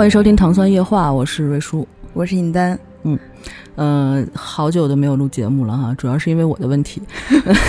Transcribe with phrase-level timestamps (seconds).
[0.00, 2.78] 欢迎收听《糖酸夜话》，我是瑞叔，我是尹丹。
[3.02, 3.18] 嗯，
[3.74, 7.02] 呃，好久都没有录节目了哈，主要是因为我的问题，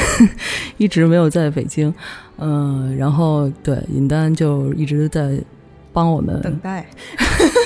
[0.79, 1.93] 一直没有在北京。
[2.37, 5.37] 嗯，然后对尹丹就一直在
[5.91, 6.85] 帮我们等待，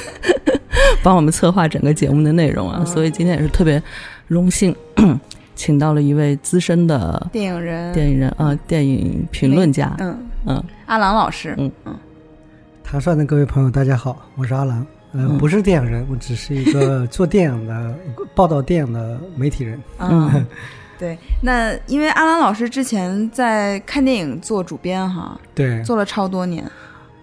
[1.03, 2.85] 帮我们策划整个节目的内容啊，嗯。
[2.87, 3.79] 所以今天也是特别
[4.25, 4.75] 荣幸，
[5.53, 10.63] 请到了一位资深的电影人，电影人啊、电影评论家，嗯，嗯。
[10.87, 11.71] 阿郎老师，嗯。
[11.85, 11.95] 嗯
[12.87, 14.85] 唐蒜的各位朋友，大家好，我是阿郎。
[15.11, 17.95] 呃，嗯不是电影人，我只是一个 做电影的、
[18.33, 19.81] 报道电影的媒体人。
[19.99, 20.45] 嗯，
[20.99, 21.17] 对。
[21.41, 26.69] 那因为阿郎老师之前在看电影做主编哈，对，做了超多年，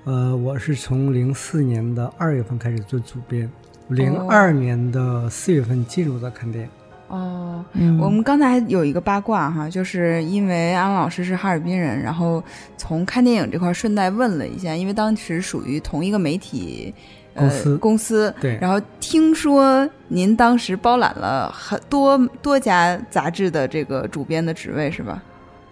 [0.05, 3.49] 呃，我是从零四年的二月份开始做主编，
[3.89, 6.71] 零二年的四月份进入的看电影。
[7.13, 7.65] 哦。
[7.75, 12.43] 嗯，我们刚才有一个八卦哈，就是因为阿郎老师是哈尔滨人，然后
[12.77, 16.95] 从看电影这块顺带问了一下，因为当时属于同一个媒体。
[17.35, 25.23] 呃公司公司对然后听说您当时包揽了很多多家杂志的这个主编的职位是吧？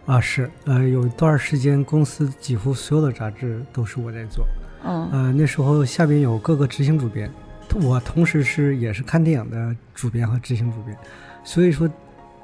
[0.07, 4.47] 啊，是，呃，有一段时间公司几乎所有的杂志都是我在做。
[4.87, 7.31] 嗯呃，那时候下边有各个执行主编，
[7.75, 10.97] 我同时是也是看电影的主编和执行主编，
[11.43, 11.89] 所以说，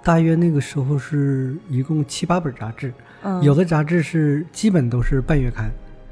[0.02, 5.70] 大约那个时候是一共七八本杂志，嗯，有的杂志是基本都是半月刊，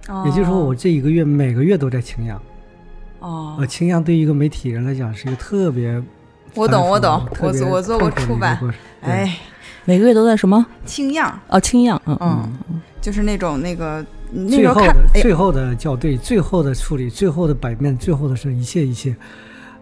[0.08, 0.22] 哦。
[0.26, 2.40] 也就是说我这一个月每个月都在清样。
[3.20, 3.56] 哦。
[3.58, 6.02] 呃，，清样对于一个媒体人来讲是一个特别
[6.54, 8.58] 我懂我懂我做我我做过出版
[9.00, 9.38] 哎，
[9.84, 10.64] 每个月都在什么？
[10.84, 12.80] 清样，哦，清样，嗯嗯。
[13.00, 14.02] 就是那种那个
[14.48, 19.14] 最后的最后的校对，最后的处理，最后的版面，最后的是一切一切，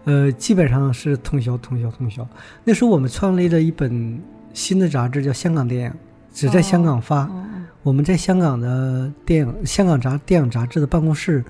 [0.05, 2.27] 呃，基本上是通宵通宵通宵。
[2.63, 4.21] 那时候我们创立了一本
[4.53, 5.89] 新的杂志，叫《香港电影》，
[6.33, 7.23] 只在香港发。
[7.31, 7.49] 嗯
[7.83, 11.43] 我们在香港的电影香港杂电影杂志的办公室，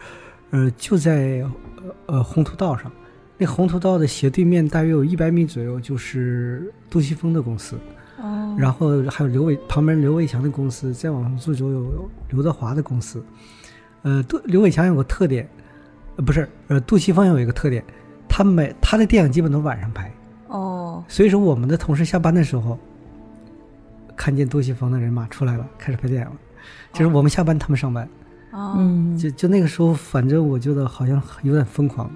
[0.50, 1.46] 呃，就在
[1.78, 2.92] 呃呃宏图道上。
[3.38, 7.78] 那宏图道的斜对面大约有一百米左右，就是杜琪峰的公司。
[8.20, 13.24] 哦，然后还有刘伟旁边刘伟强的公司，再往上走就有刘德华的公司。
[14.02, 15.48] 呃，杜刘伟强有个特点，
[16.16, 17.86] 呃，不是，呃，杜琪峰有一个特点，
[18.36, 20.12] 他每他的电影基本都晚上拍，
[20.48, 22.80] 哦，所以说我们的同事下班的时候，
[24.16, 26.36] 看见杜琪峰的人马出来了，开始拍电影了，
[26.94, 28.10] 就是我们下班，他们上班，
[28.50, 32.10] 哦，嗯，就就那个时候，反正我觉得好像有点疯狂。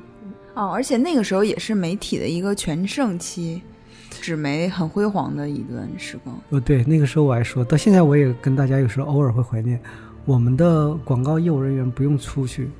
[0.55, 3.61] 哦，而且那个时候也是媒体的一个全盛期，
[4.09, 6.35] 纸媒很辉煌的一段时光。
[6.49, 9.79] 呃，对，那个时候我还说到现在，我也跟大家有时候偶尔会怀念，
[10.25, 12.71] 我们的广告业务人员不用出去，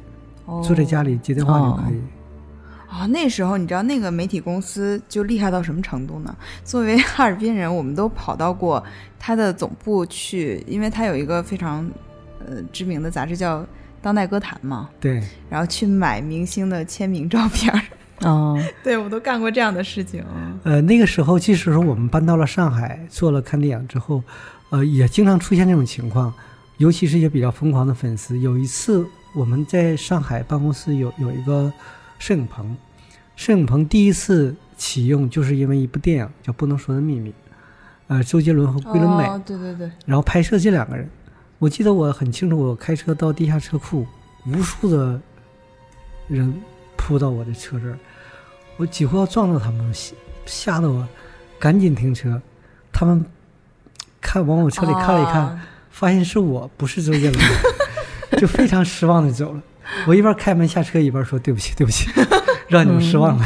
[0.46, 0.60] 哦。
[0.66, 2.02] 坐在家里接电话就可以。
[2.90, 6.36] 啊、那时候你知道那个媒体公司就厉害到什么程度呢？
[6.64, 8.84] 作为 哈尔滨人，我们都跑到过
[9.20, 11.88] 他的总部去，因为他有一个非常
[12.40, 13.60] 呃知名的杂志叫
[14.02, 17.82] 《当代歌坛》嘛，对，然后去买明星的签名照片儿。
[18.22, 20.24] 哦， 对，我都干过这样的事情。
[20.64, 24.24] 呃，那个时候，即使说我们搬到了上海，做了看电影之后，
[24.72, 26.34] 呃，也经常出现这种情况，
[26.78, 28.40] 尤其是一些比较疯狂的粉丝。
[28.40, 29.06] 有一次，
[29.36, 31.72] 我们在上海办公室有有一个
[32.20, 32.76] 摄影棚，
[33.36, 37.30] 摄影棚第一次启用，就是因为一部电影叫《不能说的秘密》，
[38.08, 41.10] 呃，周杰伦和桂纶镁，哦，对对对，然后拍摄这两个人。
[41.60, 44.06] 我记得我很清楚，我开车到地下车库，
[44.46, 45.20] 无数的
[46.28, 46.54] 人
[46.96, 47.98] 扑到我的车这儿，
[48.78, 51.08] 我几乎要撞到他们，吓吓得我
[51.60, 52.40] 赶紧停车。
[52.92, 53.26] 他们
[54.22, 55.60] 看往我车里看了一看，哦
[55.90, 57.44] 发现是我，不是周杰伦，
[58.40, 59.62] 就非常失望的走了。
[60.08, 62.10] 我一边开门下车，一边说对不起，对不起，
[62.68, 63.46] 让你们失望了。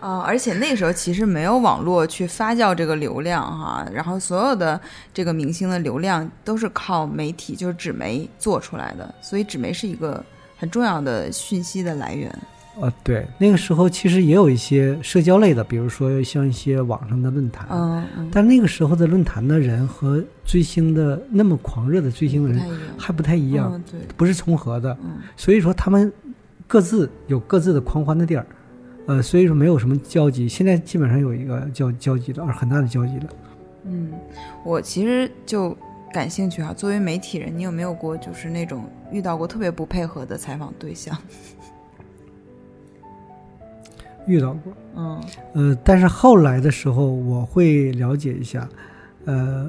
[0.00, 4.80] 啊、而且那个时候其实没有网络去发酵这个流量哈，然后所有的
[5.14, 10.20] 这个明星的流量都是靠媒体，就是纸媒做出来的，所以纸媒是一个
[10.56, 12.36] 很重要的讯息的来源。
[12.80, 22.62] 呃，对，那个时候其实也有一些社交类的，比如说像一些网上的论坛，嗯嗯，但那个时候的论坛的人和追星的那么狂热的追星的人。
[22.96, 26.10] 还不太一样，嗯，对，不是重合的，嗯所以说他们
[26.66, 28.46] 各自有各自的狂欢的地儿，
[29.06, 30.48] 呃，所以说没有什么交集。
[30.48, 33.26] 现在基本上有一个交交集的，而很大的交集了。
[33.84, 34.12] 嗯，
[34.64, 35.76] 我其实就
[36.12, 36.72] 感兴趣哈。
[36.72, 41.14] 作为媒体人，你有没有过就是那种遇到过特别不配合的采访对象？
[44.26, 45.20] 遇到过，嗯
[45.54, 48.68] 呃，但是后来的时候，我会了解一下，
[49.24, 49.68] 呃，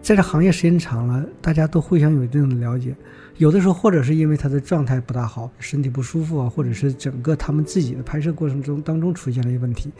[0.00, 2.94] 在这行业时间长了，大家都互相有一定的了解。
[3.36, 9.90] 有的时候，或者是因为他的状态不大好，身体不舒服啊，或者是整个他们自己的拍摄过程中当中出现了一些问题，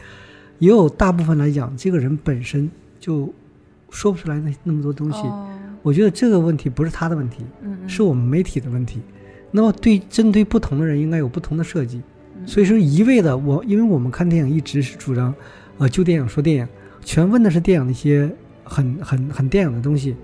[0.57, 2.69] 也有大部分来讲，这个人本身
[2.99, 3.33] 就
[3.89, 5.19] 说不出来那那么多东西。
[5.21, 5.47] 哦
[5.81, 8.99] 我觉得这个问题不是他的问题，嗯嗯是我们媒体的问题。
[9.49, 12.01] 那么对针对不同的人，应该有不同的设计。
[12.39, 15.33] 嗯所以说一味的我，因为我们看电影一直是主张，
[15.77, 16.67] 呃，就电影说电影，
[17.03, 18.29] 全问的是电影的一些
[18.63, 20.15] 很很很电影的东西。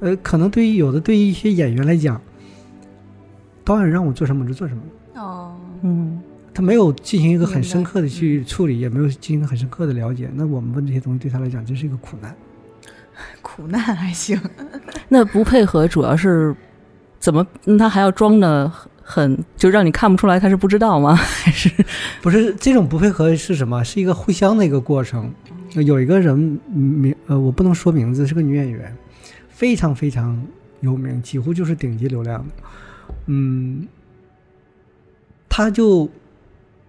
[0.00, 2.20] 呃，可能对于有的对于一些演员来讲，
[3.64, 4.82] 导演让我做什么我就做什么，
[5.14, 6.20] 哦嗯
[6.54, 10.28] 他没有进行一个很深刻的去处理，也没有进行很深刻的了解。
[10.34, 12.34] 那我们问这些东西对他来讲，这是一个苦难。
[13.40, 14.38] 苦难还行。
[15.08, 16.54] 那不配合主要是
[17.18, 17.46] 怎么？
[17.64, 18.70] 那他还要装的
[19.02, 21.14] 很，就让你看不出来他是不知道吗？
[21.16, 21.70] 还是
[22.22, 23.82] 不是这种不配合是什么？
[23.84, 25.32] 是一个互相的一个过程。
[25.74, 28.94] 有一个人名呃，我不能说名字，是个女演员，
[29.48, 30.40] 非常非常
[30.80, 32.44] 有名，几乎就是顶级流量。
[33.26, 33.88] 嗯，
[35.48, 36.10] 她就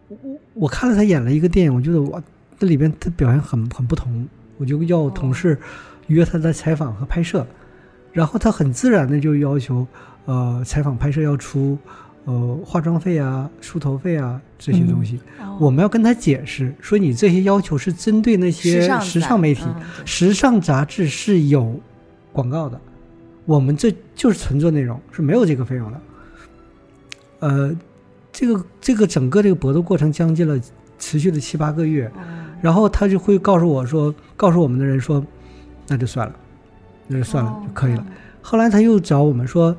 [0.09, 0.17] 我
[0.53, 2.21] 我看了她演了一个电影，我觉得哇，
[2.59, 4.27] 这里边她表现很很不同，
[4.57, 5.57] 我就要同事
[6.07, 7.47] 约她的采访和拍摄，
[8.11, 9.87] 然后她很自然的就要求
[10.25, 11.77] 呃采访拍摄要出
[12.25, 15.19] 呃化妆费啊、梳头费啊这些东西。
[15.59, 19.75] 我们要跟他解释说，你这些要求是针对那些时尚时尚媒体，嗯
[20.05, 21.79] 时尚杂志是有
[22.31, 22.79] 广告的，
[23.45, 26.01] 我们这就是纯做内容，是没有这个费用的。
[27.39, 27.75] 呃，
[28.31, 30.59] 这个这个整个这个搏斗过程将近了
[30.97, 32.09] 持续了七八个月，
[32.61, 35.23] 然后他就会告诉我说，告诉我们的人说，
[35.89, 36.33] 那就算了，
[37.07, 38.05] 那就算了、就可以了。
[38.41, 39.75] 后来他又找我们说，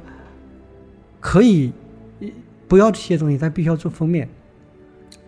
[1.25, 1.73] 可以
[2.69, 4.29] 不要这些东西，但必须要做封面。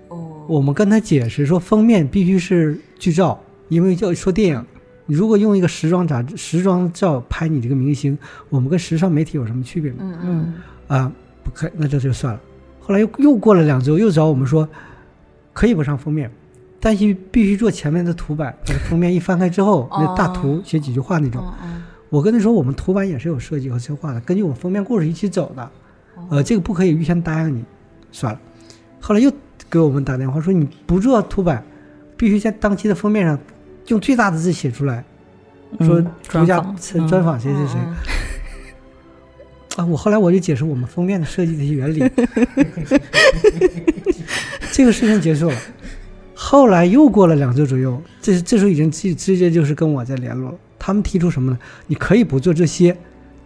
[0.08, 3.40] 哦，我们跟他解释说，封面必须是剧照，
[3.70, 4.62] 因为要说电影，
[5.06, 8.16] 你如果用一个时装杂志、时装照拍你这个明星，
[8.50, 9.96] 我们跟时尚媒体有什么区别吗？
[10.00, 10.54] 嗯嗯
[10.87, 11.12] 啊，
[11.43, 12.40] 不可以，那这就算了。
[12.78, 14.69] 后来又又过了两周，又找我们说，
[15.54, 16.31] 可以不上封面，
[16.78, 18.54] 但是必须做前面的图版。
[18.66, 21.42] 那个封面一翻开之后，那大图写几句话那种。
[22.10, 25.70] 我跟他说，我们图版也是有设计和策划的，根据我们封面故事一起走的。
[26.30, 27.64] 呃，这个不可以预先答应你，
[28.10, 28.40] 算了。
[29.00, 29.32] 后来又
[29.70, 31.64] 给我们打电话说，你不做图版，
[32.16, 33.38] 必须在当期的封面上
[33.88, 35.04] 用最大的字写出来，
[35.80, 36.60] 说嗯独家
[37.08, 37.74] 专访谁谁谁。
[37.76, 37.94] 嗯
[39.76, 41.98] 啊，我后来我就解释我们封面的设计的一些原理，
[44.72, 45.56] 这个事情结束了。
[46.34, 50.56] 后来又过了两周左右，这这时候已经直直接就是跟我在联络了。
[50.78, 51.58] 他们提出什么呢？
[51.86, 52.96] 你可以不做这些，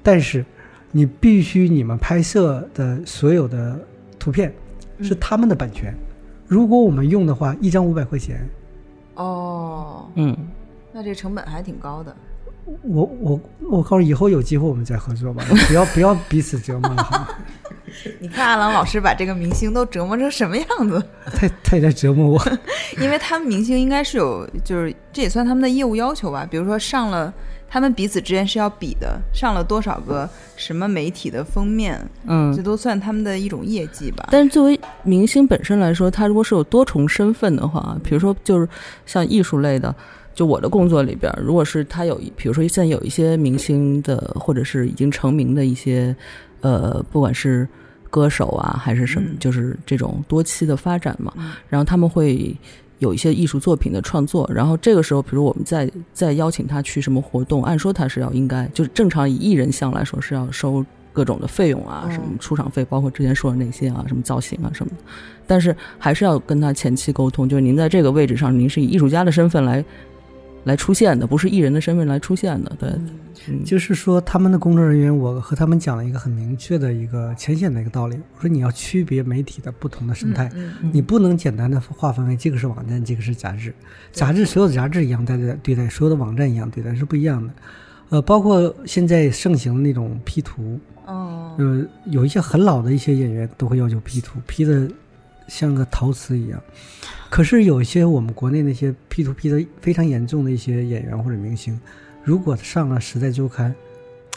[0.05, 0.45] 但是
[0.93, 3.79] 你必须你们拍摄的所有的
[4.19, 4.53] 图片
[5.01, 5.95] 是他们的版权。
[6.47, 8.49] 如果我们用的话，一张五百块钱。
[9.15, 10.37] 哦，嗯，
[10.93, 12.15] 那这成本还挺高的。
[12.83, 13.41] 我我
[13.71, 17.29] 我告诉你以后有机会我们再合作吧，不要不要彼此折磨了，好吗？
[18.21, 21.03] 你看阿郎老师把这个明星都折磨成什么样子？
[21.35, 22.43] 太太在折磨我。
[23.01, 26.47] 因为他们明星应该是有，就是这也算他们的业务要求吧。
[26.51, 27.33] 比如说上了，
[27.69, 34.29] 他们彼此之间是要比的，上了多少个什么媒体的封面，嗯这都算他们的一种业绩吧。
[34.31, 38.69] 但是作为明星本身来说，他如果是有多重身份的话，比如说就是
[39.07, 39.95] 像艺术类的，
[40.35, 46.15] 就我的工作里边，如果是他有，比如说现在有一些明星的，或者是已经成名的一些，
[46.61, 47.69] 呃，不管是
[48.11, 52.55] 歌手啊，还是什么，嗯就是这种多期的发展嘛，嗯然后他们会。
[53.01, 64.99] 有一些艺术作品的创作，然后这个时候，比如我们再再邀请他去什么活动，按说他是要应该，就是正常以艺人项来说是要收各种的费用啊，嗯什么出场费，包括之前说的那些啊，什么造型啊什么的。
[65.47, 69.83] 但是还是要跟他前期沟通，就是您在这个位置上，您是以艺术家的身份来
[70.65, 72.77] 来出现的，不是艺人的身份来出现的。
[72.79, 72.91] 对，
[73.49, 78.17] 嗯就是说，他们的工作人员，我和他们讲了一个很明确的一个浅显的一个道理。
[78.37, 83.75] 我说，你要区别媒体的不同的生态，嗯嗯你不能简单的划分为这个是网站，这个是杂志。
[84.13, 87.53] 杂志所有的杂志一样对待对待，所有的网站一样对待是不一样的。
[88.11, 94.89] 呃，包括现在盛行的那种 P 图，哦，呃，有一些很老的一些演员都会要求 P 图，P 的
[95.49, 96.61] 像个陶瓷一样。
[97.31, 101.81] 可是有一些我们国内那些 P to P 的非常严重的一些演员或者明星，
[102.25, 103.73] 如果上了《时代周刊》，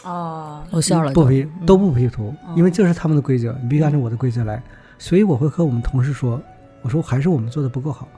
[0.08, 1.66] 哦，露馅了，不 P 嗯。
[1.66, 2.54] 都不 P 图，哦。
[2.56, 4.62] 因为这是他们的规则，你必须按照我的规则来。
[4.96, 6.40] 所以我会和我们同事说，
[6.82, 8.08] 我说还是我们做的不够好。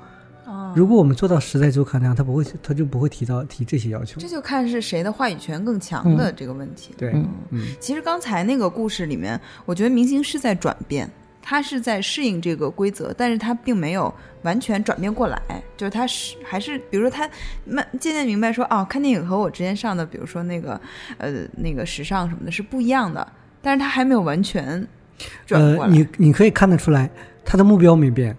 [0.75, 4.21] 如果我们做到时代周刊那样，他不会，他就不会提到提这些要求。
[4.21, 4.29] 这。
[4.29, 6.93] 就看是谁的话语权更强的这个问题。
[6.99, 7.27] 对，嗯。
[7.51, 7.67] 嗯。
[7.81, 11.11] 其实刚才那个故事里面，我觉得明星是在转变，
[11.49, 14.13] 他是在适应这个规则，但是他并没有
[14.43, 15.41] 完全转变过来，
[15.77, 17.31] 就是他是还是，比如说他
[17.65, 20.81] 慢渐渐明白说，哦，看电影和我之前上的，比如说那个
[21.19, 23.25] 呃那个时尚什么的是不一样的，
[23.63, 24.85] 但是他还没有完全
[25.47, 27.09] 转过呃，来、你你可以看得出来，
[27.45, 28.37] 他的目标没变，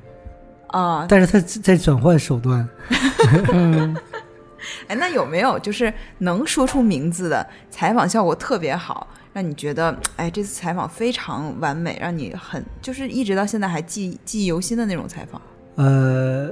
[0.67, 1.05] 啊。
[1.07, 2.67] 但是他在转换手段。
[3.53, 3.95] 嗯，
[4.89, 9.07] 哎，那有没有就是能说出名字的采访效果特别好，
[9.37, 15.39] 让你觉得哎这次采访非常完美，让你很就是一直到现在还记记忆犹新的那种采访？
[15.75, 16.49] 呃，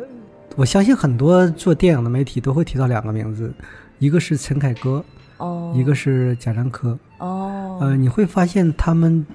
[0.56, 3.52] 我相信很多做电影的媒体都会提到两个名字，
[3.98, 5.04] 一个是陈凯歌，
[5.38, 6.96] 哦一个是贾樟柯。
[7.18, 9.26] 哦，呃，你会发现他们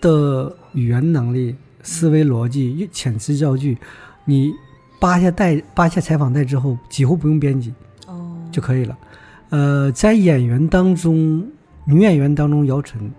[0.00, 3.76] 的语言能力、思维逻辑、遣词造句，
[4.24, 4.52] 你
[5.00, 7.74] 扒下带扒下采访带之后，几乎不用编辑
[8.06, 8.96] 哦就可以了。
[9.48, 11.44] 呃，在演员当中，
[11.84, 13.10] 女演员当中姚晨，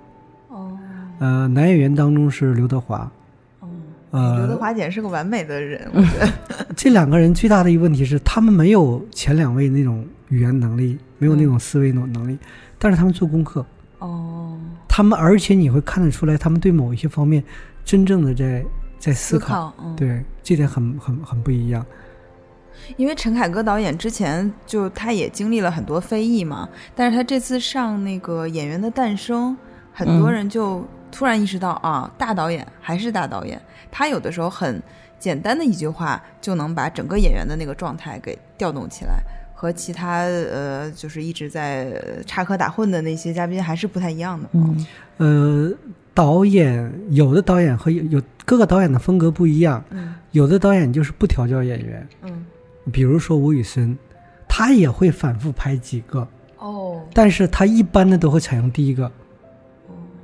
[0.49, 0.77] 哦
[1.19, 3.09] 呃，男演员当中是刘德华。
[3.59, 3.69] 哦，
[4.11, 6.31] 呃，刘德华简直是个完美的人， 我觉得。
[6.75, 12.37] 这两个人最大的一个问题是，他们没有前两位那种语言能力，没有那种思维能能力，
[12.79, 13.65] 但是他们做功课，
[13.99, 17.43] 哦，他们而且你会看得出来，他们对某一些方面
[17.85, 18.65] 真正的在
[18.97, 21.85] 在思思考，嗯，对，这点很很很不一样。
[22.97, 29.51] 因为陈凯歌导演之前就他也经历了很多非议嘛，但是他这次上那个《演员的诞生》，
[29.93, 30.33] 很多嗯。
[30.33, 33.61] 人就突然意识到、啊，大导演还是大导演，
[33.91, 34.81] 他有的时候很
[35.19, 39.21] 简单的一句话就能把整个演员的那个状态给调动起来，
[39.53, 44.49] 和其他呃就是一直在呃插科打诨的那些嘉宾还是不太一样的。
[44.53, 44.85] 嗯
[45.17, 45.71] 呃，
[46.13, 50.15] 导演有的导演和有有各个导演的风格不一样，嗯。
[50.31, 52.43] 有的导演就是不调教演员，嗯
[52.91, 53.97] 比如说吴宇森，
[54.47, 59.11] 他也会反复拍几个，哦但是他一般的都会采用第一个。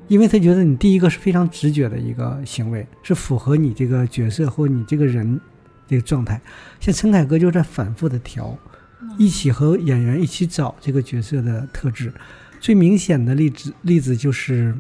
[0.08, 5.40] 因为他觉得你第一个是非常直觉的一个行为，是符合你这个角色或你这个人
[5.88, 6.42] 这个状态。
[6.80, 8.58] 像陈凯歌就在反复的调，
[9.20, 12.12] 一起和演员一起找这个角色的特质。
[12.60, 14.76] 最明显的例子例子就是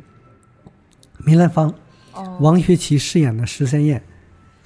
[1.19, 1.71] 梅兰芳，
[2.13, 4.01] 哦王学圻饰演的十三燕，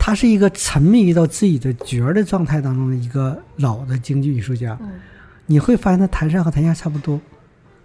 [0.06, 4.78] 他是一个沉迷于到自己的角儿的状态当中的一个老的京剧艺术家。
[4.82, 4.90] 嗯
[5.46, 7.20] 你会发现他台上和台下差不多，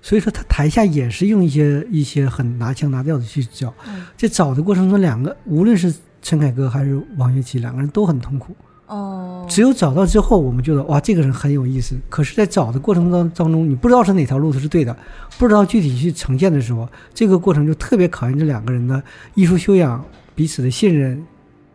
[0.02, 3.72] 所以说他台下也是用一些一些很拿腔拿调的去找。
[3.86, 8.56] 嗯在找的过程中，两个无论是陈凯歌还是王学圻，两个人都很痛苦。
[8.86, 11.94] 哦只有找到之后，我们觉得哇，这个人很有意思。
[12.08, 14.96] 可是，在找的过程当当中，你不知道是哪条路是对的，
[15.38, 19.00] 不知道具体去呈现的时候，这个过程就特别考验这两个人的
[19.34, 21.24] 艺术修养、彼此的信任，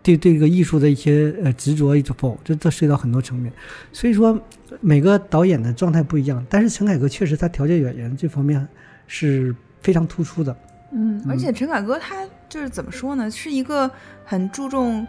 [0.03, 3.51] 对对这个艺术的一些呃执着与否，这这涉及到很多层面。
[3.91, 4.39] 所以说，
[4.81, 8.67] 每个导演的状态不一样，但是陈凯歌确实他调教演员这方面
[9.07, 10.55] 是非常突出的。
[10.91, 13.89] 嗯，而且陈凯歌他就是怎么说呢，是一个
[14.25, 15.07] 很注重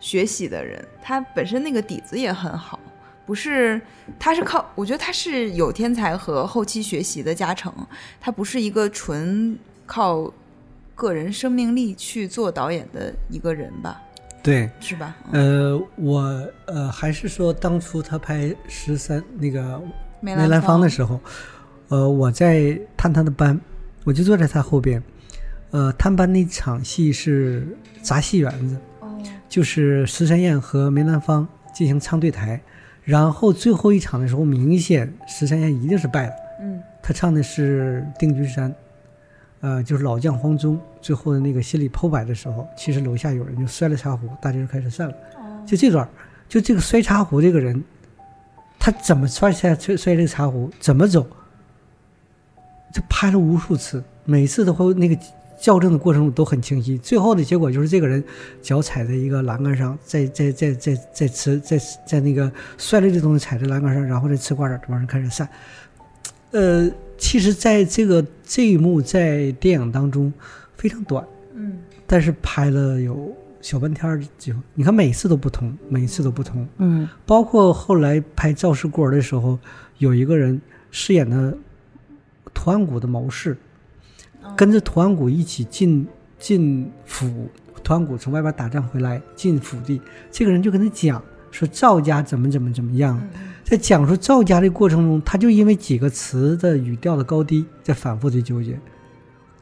[0.00, 2.78] 学习的人，他本身那个底子也很好，
[3.26, 3.80] 不是，
[4.18, 7.70] 他是靠，我觉得他是有天才和后期学习的加成，
[8.20, 10.32] 他不是一个纯靠
[10.94, 14.00] 个人生命力去做导演的一个人吧，
[14.46, 15.16] 对，是吧？
[15.32, 19.82] 嗯呃，我呃还是说当初他拍十三那个
[20.20, 21.18] 梅梅兰芳芳的时候，
[21.88, 23.60] 呃，我在探他的班，
[24.04, 25.02] 我就坐在他后边。
[25.72, 27.66] 呃，探班那场戏是
[28.00, 32.60] 砸戏园子，哦，就是十三燕和梅兰芳进行唱对台，
[33.02, 36.32] 然后最后一场的时候，明显十三燕一定是败了。
[36.60, 38.70] 嗯他唱的是《定军山》，
[39.60, 45.14] 呃，就是老将黄忠最后的那个心理剖白的时候，其实楼下有人就摔了茶壶，大家就开始散了。
[45.36, 46.08] 哦就这段，
[46.48, 47.80] 就这个摔茶壶这个人，
[48.76, 51.24] 他怎么摔下摔摔这个茶壶，怎么走，
[52.92, 55.16] 就拍了无数次，每次都会那个
[55.60, 56.98] 校正的过程中都很清晰。
[56.98, 58.22] 最后的结果就是这个人
[58.60, 65.48] 脚踩在一个栏杆上，在在在在在吃在在那个摔了这东西踩在栏杆上，然后再吃瓜子儿，往上开始散。
[66.50, 70.32] 呃，其实在这个这一幕在电影当中
[70.76, 71.24] 非常短。
[71.54, 74.60] 嗯但是拍了有小半天儿的机会。
[74.74, 76.66] 你看每次都不同，每次都不同。
[76.78, 79.58] 嗯包括后来拍《赵氏孤儿》的时候，
[79.98, 81.56] 有一个人饰演的
[82.54, 83.56] 图案谷的谋士，
[84.56, 86.06] 跟着图案谷一起进
[86.38, 87.48] 进府。
[87.82, 93.20] 图案谷从外边打仗回来，进府地，这个人就跟他讲说赵家怎么怎么怎么样。
[93.34, 98.78] 嗯在讲述赵家的过程中，他就因为几个词的语调的高低，在反复的纠结。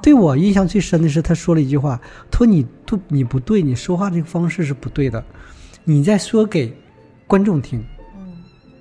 [0.05, 1.99] 对我印象最深的是，他说了一句话
[2.31, 5.25] ：“他说你不你不对，你说话这个方式是不对的，
[5.83, 6.77] 你在说给
[7.27, 7.83] 观众听，
[8.15, 8.35] 嗯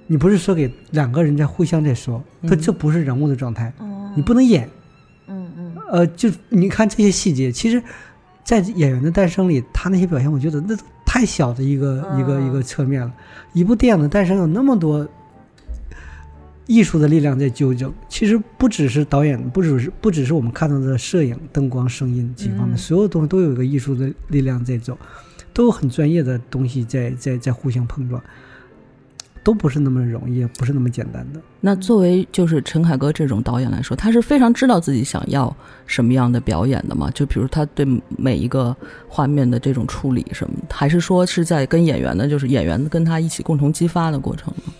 [0.05, 4.69] 你不是说给两个人在互相在说，他嗯这不是人物的状态，哦你不能演。
[5.27, 7.81] 嗯嗯呃，就你看这些细节，其实，
[8.43, 10.75] 在演员的诞生里，他那些表现，我觉得那
[11.05, 13.13] 太小的一个、一个嗯一个侧面了。
[13.53, 15.07] 一部电影的诞生有那么多
[16.65, 24.98] 艺术的力量在纠正，其实不只是导演，不只是不只是我们看到的摄影、灯光、声音几方面，嗯所有东西都有一个艺术的力量在走，
[25.53, 28.22] 都有很专业的东西在在在互相碰撞，
[29.43, 31.41] 都不是那么容易，不是那么简单的。
[31.60, 35.53] 那作为就是陈凯歌这种导演来说，他是非常知道自己想要
[35.86, 37.12] 什么样的表演的嘛？
[37.12, 37.86] 就比如他对
[38.17, 38.74] 每一个
[39.10, 44.74] 画面的这种处理什么，还是说是在跟演员的，就是演员跟他一起共同激发的过程呢？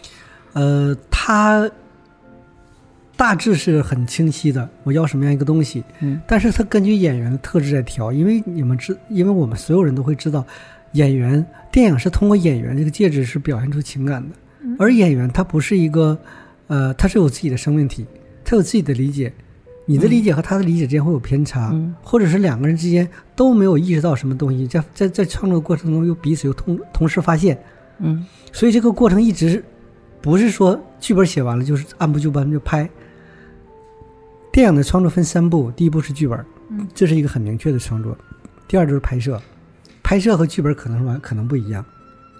[0.54, 1.70] 呃，他
[3.16, 10.46] 大致是很清晰的，我要什么样一个东西，嗯，但是他根据演员的特质在调，因为你们知，因为我们所有人都会知道，
[10.94, 14.36] 演员电影是通过演员这个介质是表现出情感的，
[14.80, 16.18] 而演员他不是一个，
[16.68, 18.06] 呃，他是有自己的生命体，
[18.44, 19.32] 他有自己的理解。
[19.86, 21.94] 你的理解和他的理解之间会有偏差，嗯。
[22.02, 23.06] 或者是两个人之间
[23.36, 27.62] 都没有意识到什么东西，在在在创作过程中又彼此又同同时发现，
[28.00, 28.26] 嗯。
[28.54, 29.66] 所以这个过程一直是
[30.24, 32.90] 不是说剧本写完了就是按部就班就拍。
[34.54, 36.40] 电影的创作分三步，第一步是剧本，
[36.70, 38.14] 嗯这是一个很明确的创作；
[38.70, 39.42] 第二就是拍摄，
[40.02, 41.84] 拍摄和剧本可能是完可能不一样，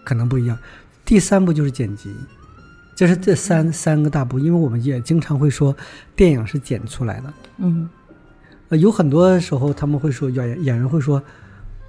[0.06, 0.56] 可能不一样；
[1.04, 2.16] 第三步就是剪辑，
[2.96, 4.40] 这是这三三个大步。
[4.40, 5.76] 因为我们也经常会说，
[6.16, 7.34] 电影是剪出来的。
[7.58, 7.90] 嗯
[8.70, 11.22] 呃，有很多时候他们会说，演员演员会说，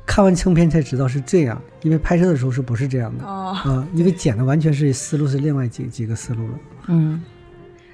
[0.07, 3.25] 看完成片才知道是这样，因为拍摄的时候是不是这样的？
[3.25, 6.59] 哦，啊、因为剪的完全是思路是另外几几个思路了。
[6.89, 7.23] 嗯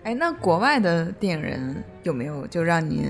[0.03, 3.07] 哎，那国外的电影人有没有就让您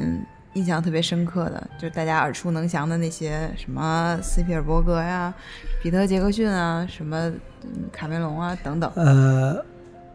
[0.54, 5.32] 印象特别深刻的，就是大家耳熟能详的那些什么斯皮尔伯格呀、
[5.80, 7.28] 彼得·杰克逊啊、什么
[7.62, 9.64] 嗯卡梅隆啊等等，呃，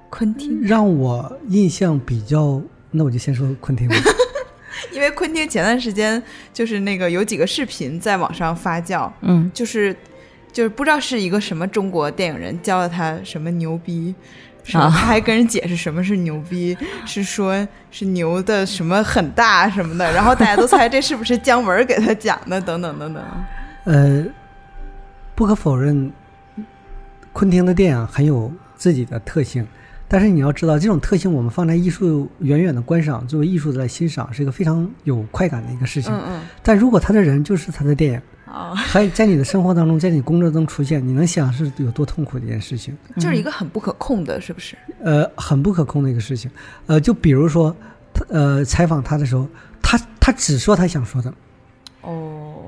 [0.10, 2.62] 昆汀，让我印象比较，
[2.92, 3.96] 那我就先说昆汀吧。
[4.91, 6.21] 因为昆汀前段时间
[6.54, 9.95] 就是那个有几个视频在网上发酵，嗯就是
[10.52, 14.13] 就是不知道是一个什么中国电影人教了他什么牛逼。
[14.63, 14.86] 什么？
[14.86, 23.23] 啊他还跟人解释什么是牛逼，是说是牛的什么很大什么的，然后大家都猜这是不是姜文给他讲的，等等等等。
[23.86, 24.26] 呃，
[25.36, 26.12] 不可否认，
[27.32, 29.67] 昆汀的电影很有自己的特性，
[30.08, 36.13] 但是你要知道，这种特性我们放在艺术远远的观赏，作为艺术的来欣赏，是一个非常有快感的一个事情。
[36.13, 42.96] 嗯嗯，但如果他的人就是他的电影，哦，还在你的生活当中，在你工作中出现，你能想是有多痛苦的一件事情？
[43.18, 44.78] 就是一个很不可控的，是不是？
[45.04, 46.50] 呃，很不可控的一个事情。
[46.86, 47.76] 呃，就比如说，
[48.13, 49.48] 他呃采访他的时候，
[49.82, 51.34] 他他只说他想说的，
[52.02, 52.63] 哦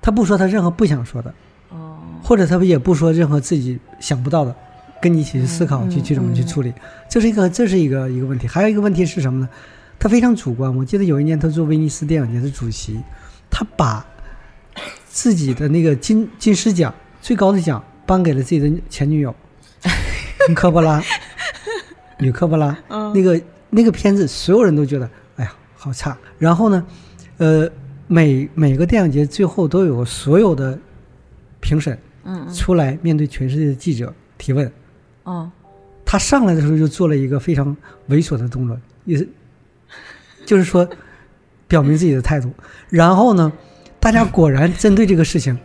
[0.00, 1.34] 他不说他任何不想说的，
[1.70, 4.54] 哦，或者他也不说任何自己想不到的，
[5.00, 6.72] 跟你一起去思考，嗯去去怎么去嗯处理。
[7.08, 8.46] 这是一个这是一个一个问题。
[8.46, 9.48] 还有一个问题是什么呢？
[9.98, 10.74] 他非常主观。
[10.76, 13.00] 我记得有一年他做威尼斯电影节的主席，
[13.50, 14.06] 他把
[15.08, 19.34] 自己的那个金 金狮奖最高的奖颁给了自己的前女友
[20.54, 21.02] 科波拉，
[22.18, 22.76] 女科波拉。
[22.88, 26.16] 嗯那个那个片子，所有人都觉得，哎呀，好差。
[26.38, 26.86] 然后呢，
[27.38, 27.68] 呃，
[28.06, 30.78] 每每个电影节最后都有所有的
[31.60, 34.70] 评审嗯嗯出来面对全世界的记者提问。
[35.28, 35.50] 哦，
[36.04, 37.76] 他上来的时候就做了一个非常
[38.08, 39.28] 猥琐的动作，也是，
[40.46, 40.88] 就是说
[41.66, 42.50] 表明自己的态度。
[42.88, 43.52] 然后呢，
[44.00, 45.58] 大家果然针对这个事情，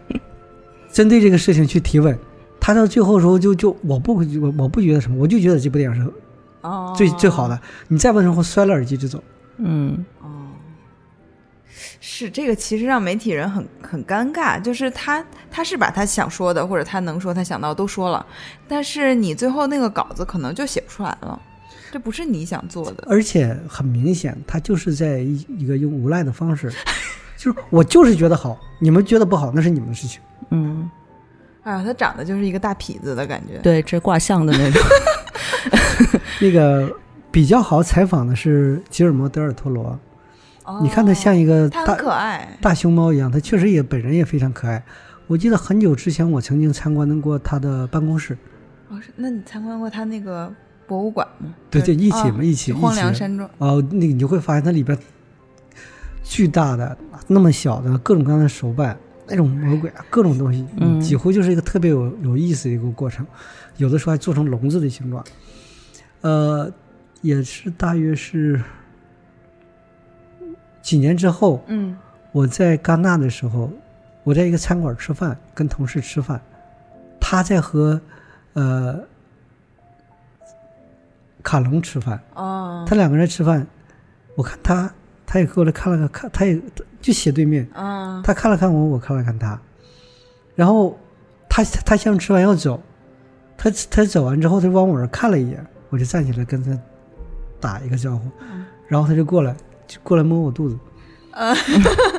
[0.92, 2.18] 针对这个事情去提问。
[2.60, 6.10] 他到最后的时候就就我不我我不觉得什么，我就觉得这部电影是
[6.62, 7.60] 哦，最最好的。
[7.90, 9.22] 你再问的话，摔了耳机就走。
[9.58, 10.28] 嗯哦，
[12.00, 18.26] 是这个，其实让媒体人很很尴尬，就是他他是把他想说的或者他能说他想到都说了，
[18.68, 21.42] 但是你最后那个稿子可能就写不出来了，
[21.92, 23.04] 这不是你想做的。
[23.08, 26.72] 而且很明显，他就是在一一个用无赖的方式，
[27.38, 30.22] 就是我就是觉得好，你们觉得不好那是你们的事情。
[30.50, 30.90] 嗯，
[31.64, 33.58] 啊，他长得就是一个大痞子的感觉。
[33.60, 34.82] 对，这卦象的那种。
[36.42, 36.92] 那个
[37.32, 39.98] 比较好采访的是吉尔摩·德尔托罗，
[40.64, 42.58] 哦你看它像一个大可爱。
[42.62, 44.84] 大熊猫一样，它确实也本人也非常可爱。
[45.28, 48.38] 我记得很久之前，我曾经参观过他的办公室，
[49.16, 50.54] 那你参观过他那个
[50.86, 51.54] 博物馆吗？
[51.72, 53.14] 对就，一起哦嘛，一起一荒凉。
[53.14, 53.50] 山庄。
[53.58, 54.98] 哦，那个你就会发现它里边
[56.24, 56.96] 巨大的、
[57.28, 58.98] 那么小的各种各样的手办，
[59.28, 63.26] 那种魔鬼啊，各种东西，嗯几乎就是一个特别有有意思的一个过程。
[63.78, 65.24] 有的时候还做成笼子的形状，
[66.22, 66.72] 呃，
[67.22, 68.62] 也是大约是
[70.84, 71.98] 几年之后，嗯。
[72.32, 73.72] 我在戛纳的时候，
[74.24, 76.42] 我在一个餐馆吃饭，跟同事吃饭，
[77.20, 78.02] 他在和
[78.54, 79.00] 呃
[81.44, 83.68] 卡隆吃饭，哦，他两个人吃饭，
[84.36, 84.92] 我看他，
[85.28, 86.60] 他也过来看了看，看他也
[87.00, 89.62] 就斜对面，嗯他看了看我，我看了看他，
[90.56, 90.98] 然后
[91.48, 92.82] 他他先吃完要走，
[93.56, 96.76] 他他走完之后，他往我这儿看了一眼，我就站起来跟他
[97.60, 98.28] 打一个招呼，
[98.88, 99.56] 然后他就过来
[99.94, 100.78] 就过来摸我肚子，
[101.32, 101.56] 呃，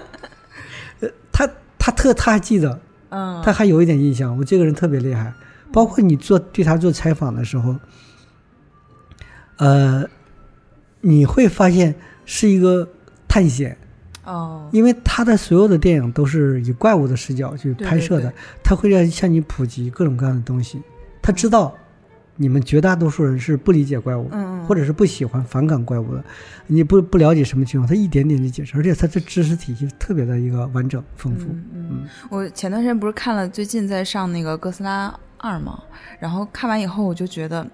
[1.33, 5.33] 他他特他还记得，嗯，他还有一点印象，我这个人特别厉害，
[5.73, 7.75] 包括你做对他做采访的时候，
[9.57, 10.05] 呃，
[11.01, 12.89] 你会发现是一个
[13.27, 13.77] 探险。
[14.25, 20.81] 哦，因为他的所有的电影都是以怪物的视角去拍摄的，对他会让向你普及各种各样的东西。
[21.21, 21.77] 他知道
[22.37, 24.29] 你们绝大多数人是不理解怪物，
[24.67, 26.25] 或者是不喜欢、反感怪物的，
[26.67, 31.47] 你不不了解什么情况，他一点点的解释，而且他这知识体系特别的一个完整丰富。
[31.49, 35.83] 嗯嗯，我前段时间不是看了最近在上那个哥斯拉二嘛，
[36.19, 37.67] 然后看完以后我就觉得，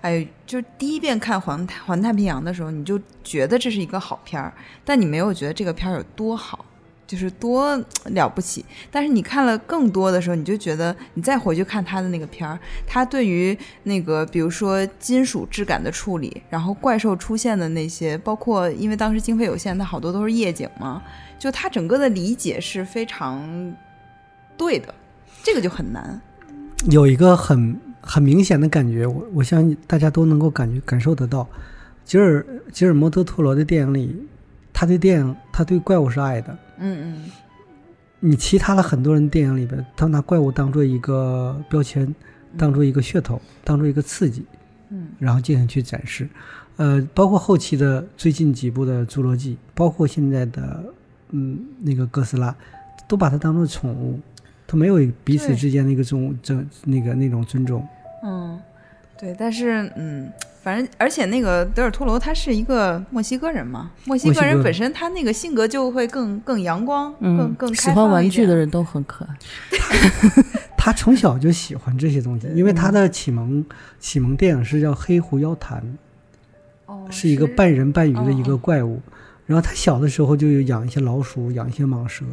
[0.00, 4.52] 哎，就第一遍看环太环太平洋的时候，你就觉得这是一个好片儿，
[4.84, 6.64] 但你没有觉得这个片儿有多好。
[7.06, 21.02] 就是多了不起，但是你看了更多的时候，你就觉得你再回去看他的那个片儿，他对于那个比如说金属质感的处理，然后怪兽出现的那些，包括因为当时经费有限，他好多都是夜景嘛，
[21.38, 23.74] 就他整个的理解是非常
[24.56, 24.94] 对的，
[25.42, 26.20] 这个就很难。
[26.90, 31.46] 有一个很很明显的感觉，我我相信大家都能够感觉感受得到。
[32.04, 34.26] 吉尔吉尔摩托托罗的电影里，
[34.72, 36.56] 他对电影他对怪物是爱的。
[36.78, 37.30] 嗯嗯
[38.20, 42.14] 你其他的很多人电影里边，他拿怪物当做一个标签，
[42.56, 44.44] 当做一个噱头，当做一个刺激，
[44.88, 46.28] 嗯然后进行去展示。
[46.76, 50.82] 呃，包括后期的最近几部的《侏罗纪》，包括现在的
[51.30, 52.54] 嗯那个哥斯拉，
[53.06, 54.18] 都把它当做宠物，
[54.66, 57.86] 它没有彼此之间的一个尊尊那个那种尊重。
[58.24, 58.58] 嗯，
[59.18, 60.32] 对，但是嗯，
[60.64, 69.36] 反正而且那个德尔托罗他是一个墨西哥人嘛，墨西哥人本身他那个性格就会更更阳光，更嗯，更喜欢玩具的人，都很可爱。
[70.74, 73.62] 他从小就喜欢这些东西，因为他的启蒙
[74.00, 75.82] 启蒙电影是叫《黑狐妖谈》，
[76.86, 79.00] 哦是一个半人半鱼的一个怪物。
[79.46, 82.24] 然后他小的时候就有养一些老鼠，养一些蟒蛇，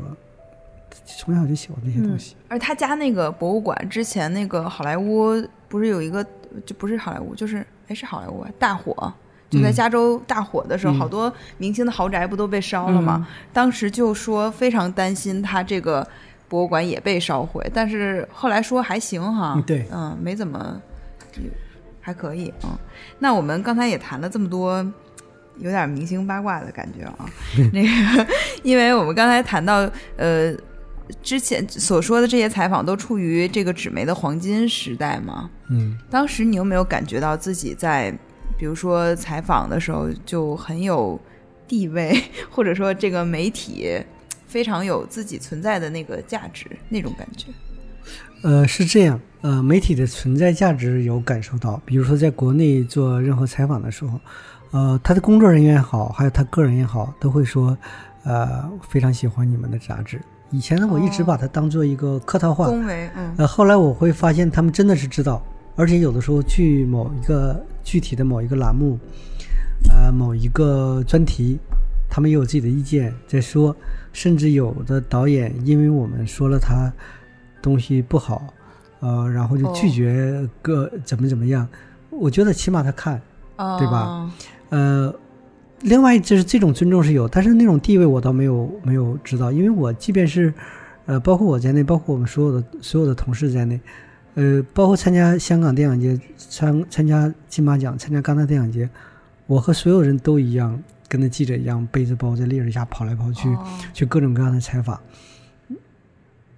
[1.05, 2.37] 从小就喜欢这些东西。
[2.47, 5.33] 而他家那个博物馆之前那个好莱坞
[5.67, 6.25] 不是有一个，
[6.65, 9.13] 就不是好莱坞，就是哎是好莱坞啊，大火。
[9.49, 13.27] 就在嗯加州大火的时候，嗯好多明星的豪宅不都被烧了吗？
[13.51, 16.07] 当时就说非常担心他这个
[16.47, 20.81] 博物馆也被烧毁，但是后来说还行哈，嗯对嗯，没怎么，
[21.99, 22.77] 还可以啊、嗯。
[23.19, 24.77] 那我们刚才也谈了这么多，
[25.57, 27.25] 有点明星八卦的感觉啊。
[27.73, 28.27] 那个，
[28.63, 30.55] 因为我们刚才谈到呃。
[31.21, 35.49] 之前所说的这些采访都处于这个纸媒的黄金时代吗？
[35.69, 38.11] 嗯，当时你有没有感觉到自己在，
[38.57, 41.19] 比如说采访的时候就很有
[41.67, 42.15] 地位，
[42.49, 43.89] 或者说这个媒体
[44.47, 47.47] 非常有自己存在的那个价值那种感觉？
[48.43, 49.19] 呃，是这样。
[49.41, 54.19] 呃，媒体的存在价值有感受到，比如说在国内做任何采访的时候，
[54.71, 57.75] 呃，他的工作人员也好，还有他个人也好，都会说，
[58.23, 60.21] 呃，非常喜欢你们的杂志。
[60.51, 61.25] 以前呢，我一直哦。
[61.25, 63.33] 把它当做一个客套话，恭维，嗯。
[63.37, 65.41] 呃，后来我会发现他们真的是知道，
[65.75, 68.99] 而且有的时候去某一个具体的某一个栏目，
[69.89, 71.57] 呃，某一个专题，
[72.09, 73.75] 他们也有自己的意见在说，
[74.11, 76.91] 甚至有的导演因为我们说了他
[77.61, 78.53] 东西不好，
[78.99, 79.91] 呃，然后就拒哦。
[79.93, 81.67] 绝个怎么怎么样，
[82.09, 83.21] 我觉得起码他看，
[83.55, 84.01] 对吧？
[84.01, 84.31] 哦。
[84.69, 85.13] 呃，
[85.83, 90.53] 另外就是这种尊重是有，但是那种地位我倒没有没有知道，因为我即便是，
[91.05, 93.79] 呃，包括我在内，包括我们所有的所有的同事在内，
[94.35, 98.89] 呃，包括参加香港电影节、参参加金马奖、参加戛纳电影节，
[99.47, 104.99] 我和所有人都一样，跟那记者一样，背着包在烈日下跑来跑去，哦去各种各样的采访。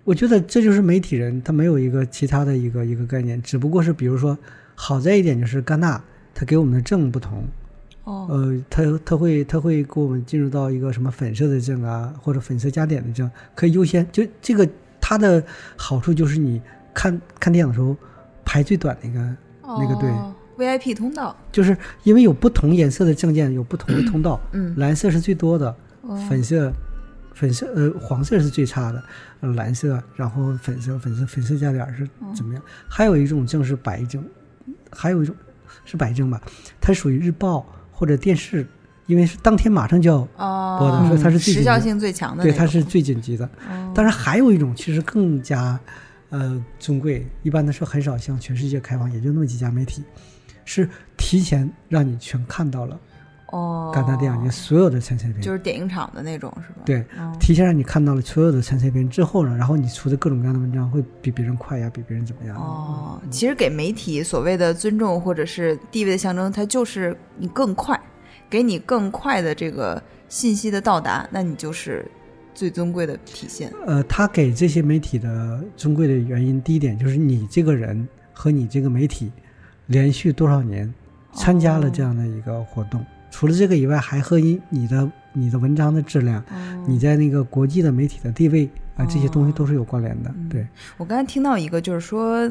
[0.03, 4.37] 我觉得这就是媒体人，他没有一个其他的一个一个概念，只不过是比如说
[4.75, 6.03] 好在一点就是戛纳，
[6.35, 7.45] 他给我们的证不同，
[8.03, 14.05] 哦呃，他他会他会给我们进入到一个什么粉色的证啊，或者粉色加点的证，可以优先。
[14.11, 14.67] 就这个
[14.99, 15.43] 它的
[15.77, 16.61] 好处就是你
[16.93, 17.95] 看看电影的时候
[18.43, 26.71] 排最短那个，那个对哦，VIP 通道，就是因为有不同颜色的证件有不同的通道，嗯，蓝色是最多的，哦粉色。
[27.35, 29.03] 粉色呃黄色是最差的，
[29.41, 32.61] 呃蓝色，然后粉色粉色粉色加点是怎么样？
[32.87, 34.23] 还有一种证是白证，
[34.91, 35.35] 还有一种
[35.83, 36.39] 是白证吧，
[36.79, 37.65] 它属于日报
[38.03, 38.67] 或者电视，
[39.05, 43.45] 因为是当天马上就要哦，播的，所以它是最时效性最强的对，它是最紧急的。
[43.69, 43.93] 哦。
[43.95, 45.79] 当然还有一种其实更加
[46.27, 50.03] 呃尊贵，一般的说很少向全世界开放，也就那么几家媒体，
[50.65, 52.99] 是提前让你全看到了
[53.53, 56.81] 哦，戛纳电影节所有的参赛片，就是点映场的那种是吧？
[56.85, 62.57] 对，哦提前让你看到了所有的参赛片之后呢，然后你出的各种各样的文章会比别人快呀，比别人怎么样？
[62.57, 67.99] 哦，其实给媒体所谓的尊重或者是地位的象征，它就是你更快，
[68.49, 72.09] 给你更快的这个信息的到达，那你就是
[72.55, 73.71] 最尊贵的体现。
[73.85, 79.31] 呃，他给这些媒体的尊贵的原因，第一点就是你这个人和你这个媒体
[79.85, 80.91] 连续多少年
[81.33, 83.05] 参加了这样的一个活动。
[83.33, 86.41] 除了这个以外，还和你你的你的文章的质量，
[86.87, 90.31] 你在那个国际的媒体的地位啊，这些东西都是有关联的。
[90.47, 90.67] 对，
[90.97, 92.47] 我刚才听到一个，就是说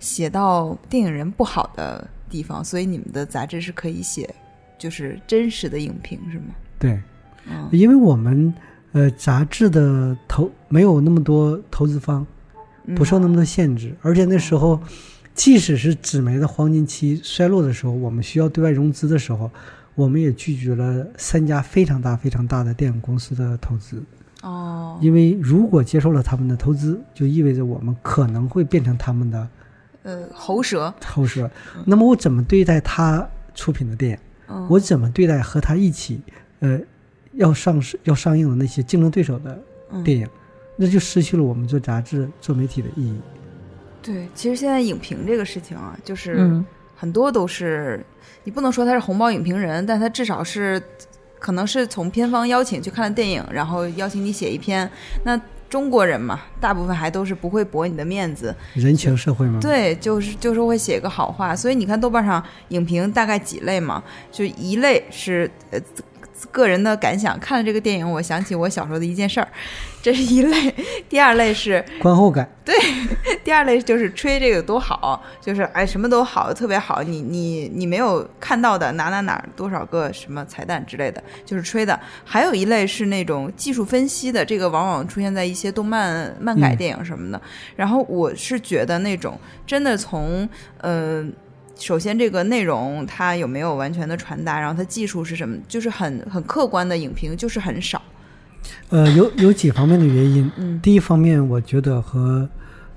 [0.00, 4.28] 写到电影人不好的地方，所以你们的杂志是可以写
[4.76, 6.46] 就是真实的影评，是吗？
[6.80, 7.00] 对，
[7.48, 8.52] 嗯因为我们
[8.90, 12.26] 呃杂志的投没有那么多投资方，
[12.96, 14.80] 不受那么多限制，而且那时候
[15.32, 19.48] 即使是纸媒的黄金期衰落的时候，我们需要对外融资的时候，
[19.98, 24.00] 我们也拒绝了三家非常大非常大的电影公司的投资，
[24.42, 29.48] 哦，因为如果接受了他们的投资，就意味着我们可能会变成他们的
[30.04, 31.50] 呃，喉舌，喉舌。
[31.84, 34.18] 那么我怎么对待他出品的电影？
[34.46, 36.20] 嗯，我怎么对待和他一起
[36.60, 36.78] 呃
[37.32, 40.28] 要上市要上映的那些竞争对手的嗯电影？
[40.76, 43.20] 那就失去了我们做杂志、做媒体的意义。
[44.00, 46.64] 对，其实现在影评这个事情啊，就是嗯
[47.00, 48.04] 很多都是，
[48.42, 50.82] 你不能说他是红包影评人，但他至少是
[51.38, 54.90] 可能是从片方邀请去看了电影，然后邀请你写一篇。
[55.22, 59.60] 那中国人嘛，大部分还都是不会驳你的面子，人情社会吗？
[59.60, 61.54] 对，就是就是会写个好话。
[61.54, 66.02] 所以你看豆瓣上影评大概几类嘛，就一类是呃自
[66.50, 69.48] 个人的感想，看了这个电影，我想起我小时候的一件事儿，
[70.02, 70.70] 这是一类；
[71.08, 72.48] 第二类是 观后感。
[72.64, 72.74] 对
[73.42, 81.98] 第二类就是吹这个多好，就是哎什么都好，特别好，你你你没有看到的哪哪哪多少个什么彩蛋之类的，就是吹的。
[82.24, 87.40] 还有一类是那种技术分析的，这个往往出现在一些动漫漫改电影什么的。
[87.74, 90.48] 然后我是觉得那种真的从
[90.82, 91.26] 呃。
[91.78, 98.02] 首先，这个内容它有没有完全的传达，然后它技术是什么，就是很很客观的影评，就是很少。
[98.90, 100.50] 呃，有有几方面的原因。
[100.56, 102.46] 嗯，第一方面，我觉得和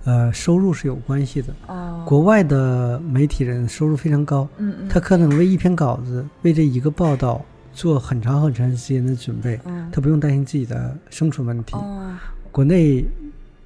[0.03, 1.53] 呃收入是有关系的。
[1.67, 11.75] 哦，国外的媒体人收入非常高，嗯嗯，他可能为一篇稿子、为这一个报道做很长很长时间的准备，嗯他不用担心自己的生存问题。
[11.75, 12.11] 哦，
[12.51, 13.05] 国内，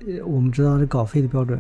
[0.05, 1.59] 呃，我们知道这稿费的标准，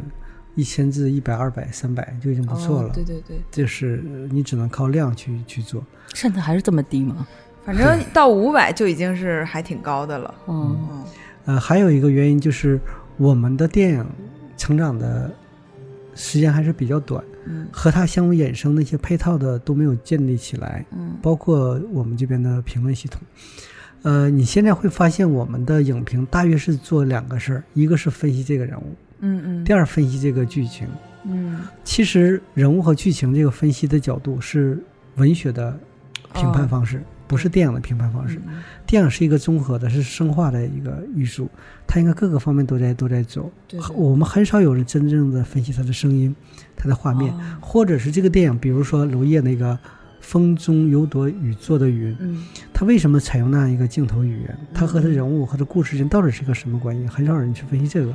[0.55, 2.89] 一千字、一百、二百、三百就已经不错了。
[2.89, 5.83] 哦对对对，就是呃你只能靠量去去做。
[6.13, 7.27] 甚至还是这么低吗？
[7.65, 10.33] 反正 到五百就已经是还挺高的了。
[10.47, 11.03] 嗯嗯
[11.45, 12.79] 呃，还有一个原因就是
[13.17, 14.05] 我们的电影
[14.57, 15.31] 成长的
[16.15, 23.21] 时间还是比较短，嗯和它相互衍生的一些配套的都没有建立起来，嗯包括我们这边的评论系统。
[24.03, 30.87] 呃，你现在会发现我们的影评大约是做两个事儿，一个是分析这个人物，嗯嗯第二分析这个剧情。
[31.27, 34.77] 嗯其实人物和剧情这个分析的角度是
[35.15, 35.77] 文学的
[36.33, 38.39] 评判方式，不是电影的评判方式。
[38.47, 41.49] 嗯电影是一个综合的，是生化的一个艺术，
[41.87, 43.51] 它应该各个方面都在都在走。
[43.67, 46.35] 对对我们很少有人真正的分析它的声音、
[46.75, 49.73] 它的画面，哦或者是这个电影，比如说娄烨那个
[50.25, 54.57] 《风中有朵雨做的云》，嗯他为什么采用那样一个镜头语言？
[54.73, 57.07] 他和他人物和他故事之间到底是一个什么关系？
[57.07, 58.13] 很少有人去分析这个，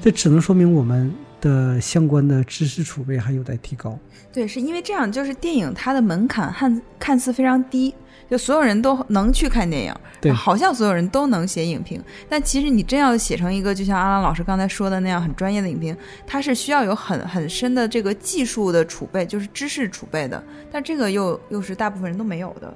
[0.00, 3.98] 这只能说明我们的相关的知识储备还有待提高。
[4.32, 7.92] 对，是因为这样，就是电影它的门槛看看似非常低，
[8.30, 10.30] 就所有人都能去看电影，对。
[10.32, 22.72] 好像所有人都能写影评，但其实你真要写成一个，就像阿郎老师刚才说的那样很专业的影评，它是需要有很很深的这个技术的储备，就是知识储备的，但这个又又是大部分人都没有的，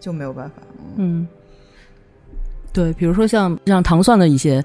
[0.00, 0.56] 就没有办法。
[0.96, 0.96] 嗯。
[0.96, 1.28] 嗯，
[2.72, 4.64] 对，比如说像像糖蒜的一些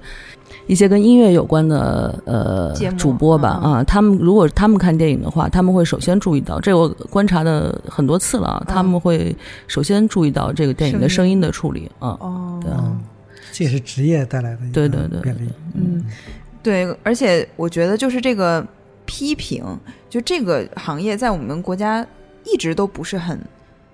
[0.66, 9.34] 一些跟音乐有关的呃主播吧嗯啊，他们如果他们看电影的话，他们会首先注意到，这我观察的很多次了啊，他们会
[9.66, 13.00] 首先注意到这个电影的声音的处理啊，哦对嗯，
[13.52, 15.48] 这也是职业带来的一个对对对便利。
[15.74, 16.04] 嗯，
[16.62, 18.64] 对，而且我觉得就是这个
[19.06, 19.64] 批评，
[20.08, 22.06] 就这个行业在我们国家
[22.44, 23.40] 一直都不是很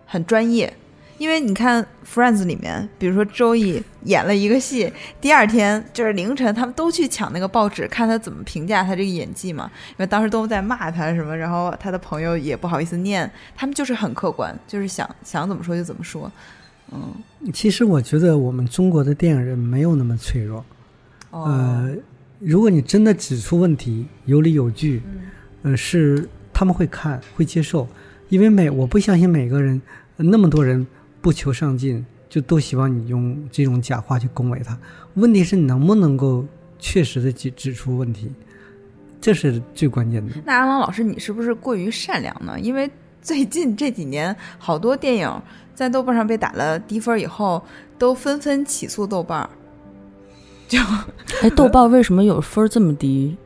[0.05, 0.73] 很专业。
[1.21, 9.71] 因为你看《Friends》里面，比如说周易演了一个戏，第二天就是凌晨，他们都去抢那个报纸，看他怎么评价他这个演技嘛。
[9.91, 16.33] 因为当时都在骂他什么，然后他的朋友也不好意思念，他们就是很客观，就是想想怎么说就怎么说。
[16.91, 17.13] 嗯，
[17.53, 20.65] 其实我觉得我们中国的电影人没有那么脆弱。
[21.33, 21.95] 哦，呃，
[22.39, 27.87] 如果你真的指出问题，有理有据，嗯呃，是他们会看会接受，
[28.31, 29.79] 因为每我不相信每个人
[30.17, 30.87] 那么多人
[31.21, 34.79] 不求上进，就都希望你用这种假话去恭维他。
[35.15, 36.45] 问题是你能不能够
[36.79, 38.33] 确实的指指出问题，
[39.21, 40.35] 这是最关键的。
[40.45, 42.59] 那阿郎老师，你是不是过于善良呢？
[42.59, 45.43] 因为最近这几年，好多电影
[45.75, 47.63] 在豆瓣上被打了低分以后，
[47.99, 49.51] 都纷纷起诉豆瓣儿。
[50.69, 50.79] 就
[51.43, 53.37] 哎，豆瓣为什么有分这么低？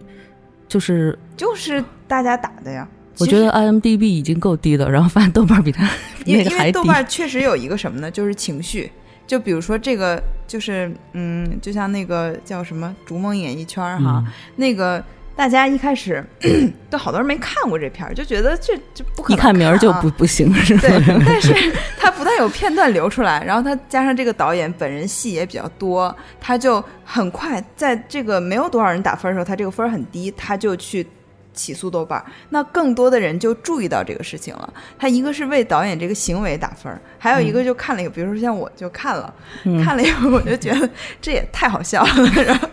[0.68, 2.88] 就是就是大家打的呀。
[3.18, 5.88] 我觉得 IMDB 已经够低了，然后发现豆瓣比它
[6.24, 6.84] 因为因那个还低为豆。
[6.84, 8.10] 瓣确实有一个什么呢？
[8.10, 8.90] 就是情绪。
[9.26, 15.02] 就比如说这个，就是嗯，就像那个叫什么《逐梦演艺圈》哈，嗯那个
[15.34, 16.22] 大家一开始
[16.90, 20.80] 都好多人没看过这片儿，就觉得这这不可能一看名儿就啊不不行，是吧？
[20.82, 21.54] 对，但是
[21.98, 31.06] 他不但有片段流出来，然后他加上这个导演本人戏也比较多，他就很快在这个没有多少人打分的时候，他这个分儿很低，他就去
[31.54, 32.26] 起诉豆瓣儿。
[32.50, 34.74] 那更多的人就注意到这个事情了。
[34.98, 39.32] 他一个是为导演这个行为打分儿，还有一个就看了一个，比如说像我就看了，
[39.64, 40.90] 嗯看了以后我就觉得
[41.22, 42.12] 这也太好笑了，
[42.44, 42.68] 然后，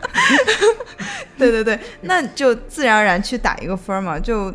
[1.37, 4.53] 对对对，那就自然而然去打一个分儿嘛，就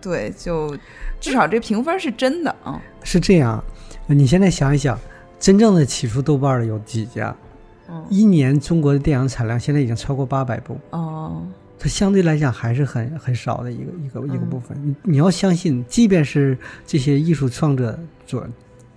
[0.00, 0.76] 对，就
[1.20, 2.80] 至少这评分是真的啊。
[3.02, 3.62] 是这样，
[4.06, 4.98] 你现在想一想，
[5.38, 7.34] 真正的起诉豆瓣的有几家？
[7.88, 11.42] 嗯一年中国的电影产量现在已经超过八百部，哦，
[11.82, 14.78] 它相对来讲还是很很少的一个一个一个嗯部分。
[14.80, 17.92] 你你要相信，即便是这些艺术创作
[18.24, 18.48] 者，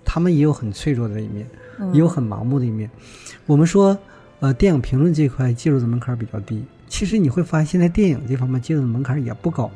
[0.04, 1.44] 他们也有很脆弱的一面，
[1.80, 2.88] 嗯也有很盲目的一面。
[3.44, 3.98] 我们说，
[4.38, 6.64] 呃，电影评论这块介入的门槛比较低。
[6.86, 9.68] 其实你会发现，现在电影这方面介入的门槛也不高，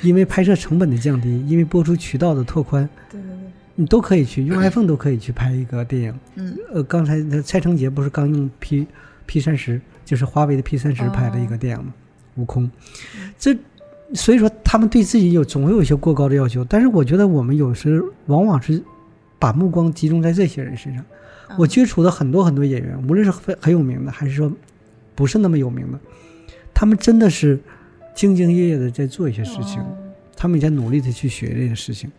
[0.00, 3.36] 因为拍摄成本的降低，因为播出渠道的拓宽，对对对，
[3.74, 6.18] 你都可以去用 iPhone 都可以去拍一个电影。
[6.36, 8.86] 嗯呃，刚才那蔡成杰不是刚用 P
[9.26, 11.92] P 三十，就是华为的 P 三十拍的一个电影吗？
[12.36, 12.70] 悟空。
[13.38, 13.56] 这
[14.14, 18.82] 所以说他们对自己有总会有一些过高的要求，但是我觉得我们有时往往是
[19.38, 21.04] 把目光集中在这些人身上。
[21.58, 24.50] 我接触的很多很多演员，无论是很很有名的，还是说
[25.14, 25.98] 不是那么有名的，
[26.72, 27.58] 他们真的是
[28.14, 29.96] 兢兢业业的在做一些事情，哦
[30.36, 32.10] 他们也在努力的去学这些事情。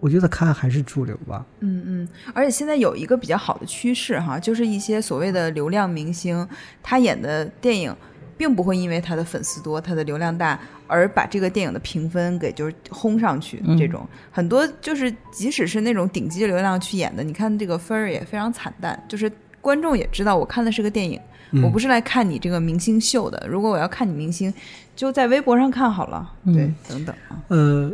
[0.00, 1.44] 我觉得看还是主流吧。
[1.60, 6.46] 嗯嗯，而且现在有一个比较好的趋势哈，就是一些所谓的流量明星，
[6.82, 7.94] 他演的电影，
[8.36, 13.60] 并不会因为他的粉丝多、他的流量大，而把这个电影的评分给就是轰上去。
[13.64, 21.20] 嗯这种很多就是即使是那种顶级流量去演的，你看这个分儿也非常惨淡，就是观众也知道我看的是个电影，
[21.52, 23.46] 嗯我不是来看你这个明星秀的。
[23.48, 24.52] 如果我要看你明星，
[24.94, 27.90] 就在微博上看好了，对，嗯等等啊，呃，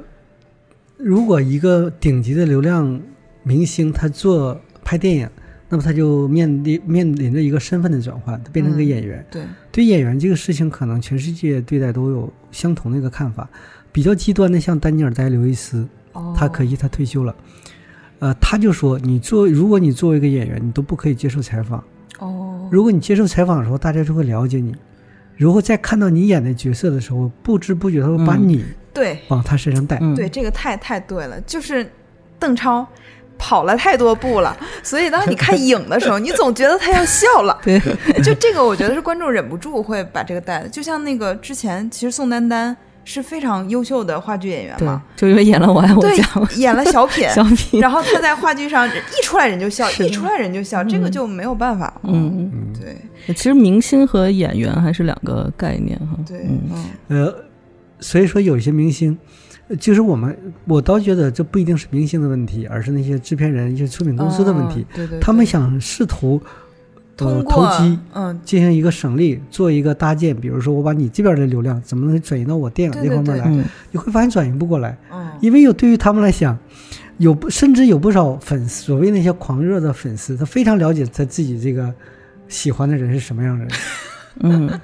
[0.97, 3.01] 如果一个顶级的流量
[3.43, 5.31] 明星他做拍电影，
[5.71, 9.25] 那么他就面临面临着一个身份的转换，他变成一个嗯演员。
[9.31, 13.49] 对，对演员这个事情，可能全世界对待都有相同的一个看法。
[13.93, 17.35] 比较极端的，像丹尼尔·戴刘易斯，哦，他可惜他退休了。
[18.19, 21.83] 呃，他就说，你做如果你作为一个演员，你都不可以接受采访。
[22.19, 24.75] 哦，如果你接受采访的时候，大家就会了解你。
[25.37, 29.99] 如果在看到你演的角色的时候，不知不觉他会把嗯你对，往他身上带。
[30.03, 31.91] 嗯，对，这个太太对了，就是
[32.39, 32.87] 邓超
[33.41, 37.59] 跑了太多步了，所以当你看影的时候， 你总觉得他要笑了。
[37.65, 37.81] 对，
[38.23, 40.69] 就这个，我觉得是观众忍不住会把这个带的。
[40.69, 46.23] 就像那个之前，其实宋丹丹是非常优秀的话剧演员嘛，，就因为演了《我爱我对家》，
[46.59, 51.93] 演了小品， 小品，然后他在话剧上一出来人就笑，一出来人就笑，这个就没有办法。
[52.05, 53.35] 嗯，嗯，对。
[53.35, 56.19] 其实明星和演员还是两个概念哈。
[56.27, 56.61] 对，嗯。
[57.09, 57.27] 嗯。
[57.27, 57.35] 呃，
[58.01, 59.17] 所以说有一些明星，
[59.71, 64.81] 呃就是我们我倒觉得这不一定是明星的问题，而是那些制片人、一些出品公司的问题。
[64.81, 66.43] 嗯对对，他们想试图
[67.19, 70.35] 呃投机，嗯，进行一个省力，做一个搭建。
[70.35, 73.45] 比如说，我把你这边的流量怎么能转移到我电影这方面来？
[73.47, 76.59] 嗯你会发现转移不过来，嗯，因为有对于他们来讲，
[77.19, 81.93] 有不甚至有不少粉丝，所谓那些狂热的粉丝，他非常了解他自己这个
[82.49, 83.75] 喜欢的人是什么样的人。
[84.41, 84.81] 嗯，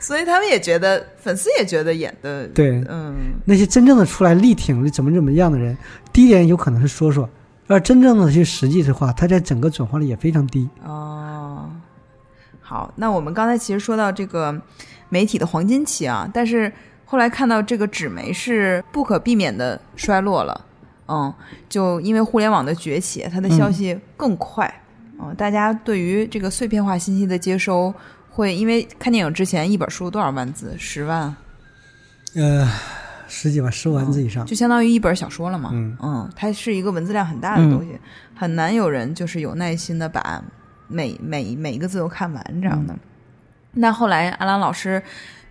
[0.00, 5.76] 所以他们也觉得，粉丝也觉得演的，对，嗯，那些真正的出来力挺的怎么怎么样的人，
[6.12, 7.28] 第一点有可能是说说，
[7.66, 10.68] 而真正的去实际的话，他在整个转化率也非常低。
[10.84, 11.70] 哦，
[12.60, 14.58] 好，那我们刚才其实说到这个
[15.10, 16.72] 媒体的黄金期啊，但是
[17.04, 20.66] 后来看到这个纸媒是不可避免的衰落了，
[21.08, 21.32] 嗯，
[21.68, 24.82] 就因为互联网的崛起，它的消息更快，
[25.20, 27.92] 嗯，大家对于这个碎片化信息的接收。
[28.34, 30.74] 会因为看电影之前一本书多少万字？
[30.76, 31.32] 十万，
[32.34, 32.68] 呃，
[33.28, 34.44] 十几万、十万字以上。
[34.44, 35.70] 就相当于一本小说了嘛。
[35.72, 37.96] 嗯它是一个文字量很大的东西，
[38.34, 40.42] 很难有人就是有耐心的把
[40.88, 42.98] 每每每一个字都看完这样的。
[43.74, 45.00] 那后来阿兰老师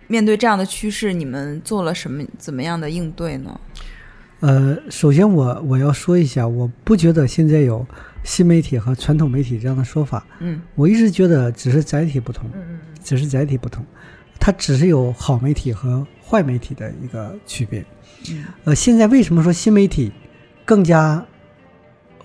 [0.06, 3.58] 面对这样的趋势，你们做了什么怎么样的应对呢？
[4.44, 7.86] 呃，首先我我要说一下，我不觉得现在有
[8.24, 13.82] 新媒体和传统媒体这样的说法，嗯我一直觉得只是载体不同，嗯嗯只是载体不同，
[14.38, 17.82] 它只是有好媒体和坏媒体的一个区别。
[18.28, 20.12] 嗯呃，现在为什么说新媒体
[20.66, 21.24] 更加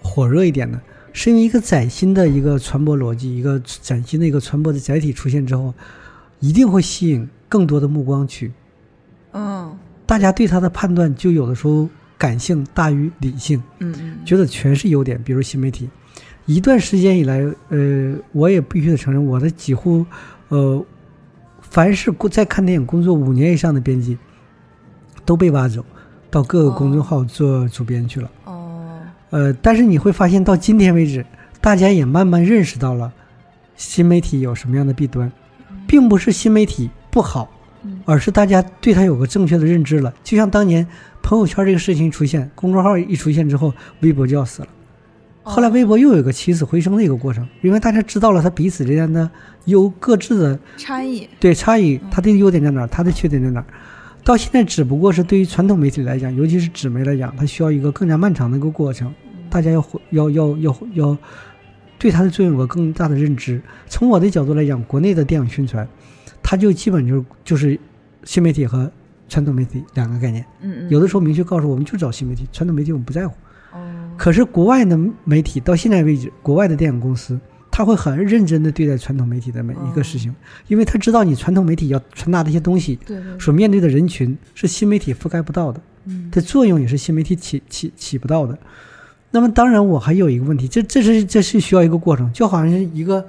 [0.01, 0.81] 火热一点呢？
[1.13, 5.73] 是因为一个崭新的一个传播逻辑，一个崭新的一个传播的载体出现之后，
[6.41, 8.51] 一定会吸引更多的目光去。
[9.31, 11.87] 嗯大家对它的判断就有的时候
[12.19, 15.19] 感性大于理性，嗯嗯，觉得全是优点。
[15.23, 15.89] 比如新媒体，
[16.45, 17.39] 一段时间以来，
[17.69, 20.05] 呃，我也必须得承认，我的几乎，
[20.49, 20.85] 呃，
[21.61, 24.17] 凡是在看电影工作五年以上的编辑，
[25.23, 25.83] 都被挖走，
[26.29, 28.29] 到各个公众号做主编去了。
[28.43, 28.99] 哦，
[29.29, 31.25] 呃，但是你会发现，到今天为止，
[31.61, 33.11] 大家也慢慢认识到了
[33.77, 35.31] 新媒体有什么样的弊端，
[35.87, 37.49] 并不是新媒体不好，
[37.83, 40.13] 嗯而是大家对它有个正确的认知了。
[40.21, 40.85] 就像当年
[41.29, 44.67] 朋友圈这个事情一出现，公众号一出现之后，微博就要死了。
[45.43, 49.29] 后来微博又有一个起死回生的一个过程，因为大家知道了它彼此之间的
[49.65, 53.65] 有各自的差异，对差异，它的优点在哪儿，它的缺点在哪儿。
[54.23, 59.13] 到现在只不过是对于传统媒体来讲，尤其是纸媒来讲，它需要一个更加漫长的一个过程，
[59.51, 61.17] 大家要回要要要要
[61.99, 63.61] 对它的作用有个更大的认知。
[63.85, 65.87] 从我的角度来讲，国内的电影宣传，
[66.41, 67.79] 它就基本就是就是
[68.23, 68.91] 新媒体和
[69.29, 70.43] 传统媒体两个概念。
[70.61, 73.33] 嗯嗯，有的时候明确告诉我们就找新媒体，传统媒体我们不在乎。
[73.71, 73.79] 哦，
[74.17, 77.39] 可是国外的媒体到现在为止，国外的电影公司
[77.71, 80.35] 他会很认真的对待传统媒体的每一个事情，
[80.67, 88.57] 因为他知道你传统媒体要传达的一些东西，对对，所面对的人群是新媒体覆盖不到的，嗯的作用也是新媒体起起起不到的。
[89.31, 93.23] 那么当然，我还有一个问题，这这是这是需要一个过程，就好像是一个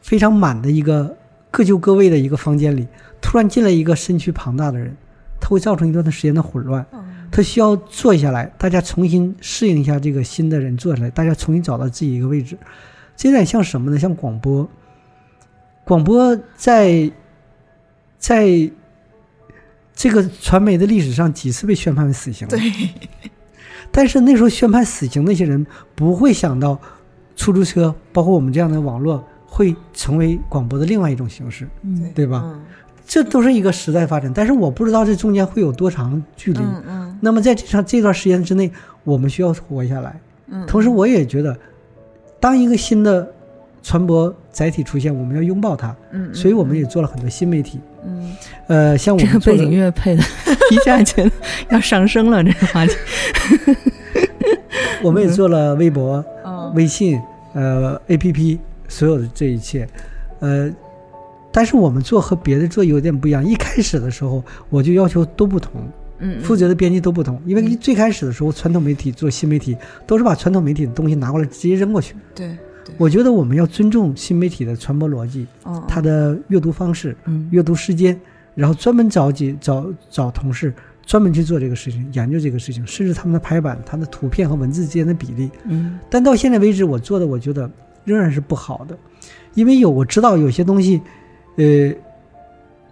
[0.00, 1.14] 非常满的一个
[1.50, 2.88] 各就各位的一个房间里，
[3.20, 4.96] 突然进来一个身躯庞大的人，
[5.40, 6.84] 他会造成一段时间的混乱。
[6.92, 12.56] 嗯他需要坐下来，大家重新适应一下这个新的人坐下来，大家重新找到自己一个位置。
[13.16, 13.98] 这有点像什么呢？
[13.98, 14.66] 像广播，
[15.84, 17.10] 广播在
[18.16, 18.70] 在
[19.92, 22.46] 这个传媒的历史上几次被宣判为死刑。
[22.46, 22.60] 对，
[23.90, 26.80] 但是那时候宣判死刑那些人不会想到，
[27.34, 32.42] 出租车包括我们这样的网络会成为广播的另外一种形式，嗯对吧？
[32.44, 32.64] 嗯
[33.06, 36.58] 这都是一个时代发展，但是我不知道这中间会有多长距离。
[36.58, 38.70] 嗯嗯那么在这长这段时间之内，
[39.04, 40.20] 我们需要活下来。
[40.48, 41.56] 嗯，同时，我也觉得，
[42.38, 43.26] 当一个新的
[43.82, 45.96] 传播载体出现，我们要拥抱它。
[46.10, 47.80] 嗯，嗯所以，我们也做了很多新媒体。
[48.04, 48.36] 嗯
[48.66, 50.22] 呃，像我这个们背景音乐配的，
[50.70, 51.30] 一下觉得
[51.70, 52.94] 要上升了，这个话题。
[55.02, 57.18] 我们也做了微博、嗯微信、
[57.54, 59.88] 呃 APP，所有的这一切，
[60.40, 60.70] 呃，
[61.56, 63.42] 但是我们做和别的做有点不一样。
[63.42, 65.72] 一开始的时候，我就要求都不同，
[66.18, 69.74] 嗯，负责的编辑都不同，因为最开始的时候，传统媒体做新媒体
[70.06, 72.14] 都是把传统媒体的东西拿过来直接扔过去。
[72.34, 72.48] 对
[72.84, 78.20] 对，我觉得我们要尊重新媒体的传播逻辑，嗯它的阅读方式、嗯阅读时间，
[78.54, 80.74] 然后专门找几找找同事
[81.06, 85.50] 专门去做这个事情，研究这个事情，甚至他们的排版、它的图片和文字之间的比例。
[85.64, 87.70] 嗯但到现在为止，我做的我觉得
[88.04, 88.94] 仍然是不好的，
[89.54, 91.00] 因为有我知道有些东西，
[91.56, 91.94] 呃，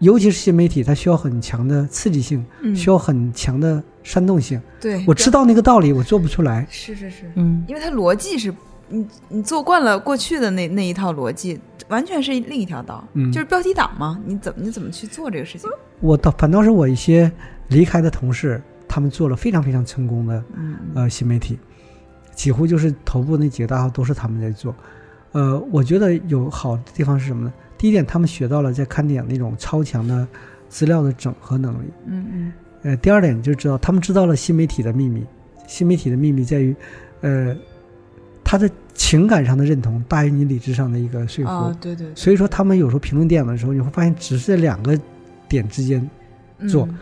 [0.00, 4.60] 尤其是新媒体，它需要很强的刺激性，嗯需要很强的煽动性。
[4.80, 6.66] 对，我知道那个道理，我做不出来。
[6.70, 8.52] 是是是，嗯因为它逻辑是，
[8.88, 11.58] 你你做惯了过去的那那一套逻辑，
[11.88, 15.70] 完全是另一条道，嗯就是标题党嘛，你怎么你怎么去做这个事情？
[16.00, 17.30] 我倒反倒是我一些
[17.68, 21.58] 离开的同事，他们做了非常非常成功的嗯呃新媒体，
[22.34, 24.74] 几乎就是头部那几个大号都是他们在做。
[25.32, 27.52] 呃，我觉得有好的地方是什么呢？
[27.84, 30.26] 第一点，他们学到了在看电影那种超强的
[30.70, 31.90] 资料的整合能力。
[32.06, 35.22] 嗯嗯呃，第二点就知道他们知道了新媒体的秘密。
[35.66, 36.74] 新媒体的秘密在于，
[37.20, 37.54] 呃，
[38.42, 41.50] 他的情感上的认同大于你理智上的一个说服。
[41.50, 44.98] 啊，对对，所以说，他们有时候评论电影的时候，你会发现只是在两个
[45.46, 46.08] 点之间，
[46.66, 46.98] 做嗯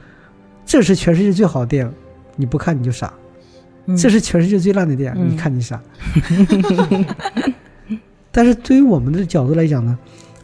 [0.66, 1.92] 这是全世界最好的电影，
[2.34, 3.06] 你不看你就傻；
[3.86, 5.80] 嗯这是全世界最烂的电影，嗯你看你傻。
[8.32, 9.96] 但是对于我们的角度来讲呢，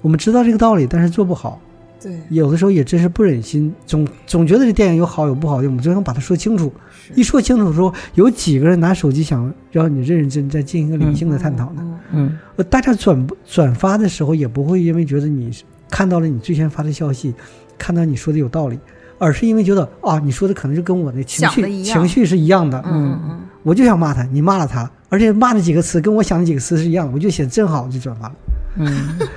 [0.09, 1.61] 我们知道这个道理，但是做不好。
[2.01, 6.73] 对，有的时候也真是不忍心，总总觉得这电影有好有不好的，我们就想把它说清楚。
[7.15, 12.01] 一说清楚的时候，有几个人拿手机想让你认认真真再进行一个理性的探讨呢？
[12.13, 12.39] 嗯
[12.71, 15.51] 大家转转发的时候也不会因为觉得你
[15.91, 17.35] 看到了你最先发的消息，
[17.77, 18.79] 看到你说的有道理，
[19.19, 28.35] 而是因为觉得啊，你说的可能是跟我的情绪的情绪是一样的，嗯嗯我就想骂他，你骂了他，而且骂的几个词跟我想的几个词是一样的，我就写真好，就转发了。
[28.77, 29.19] 嗯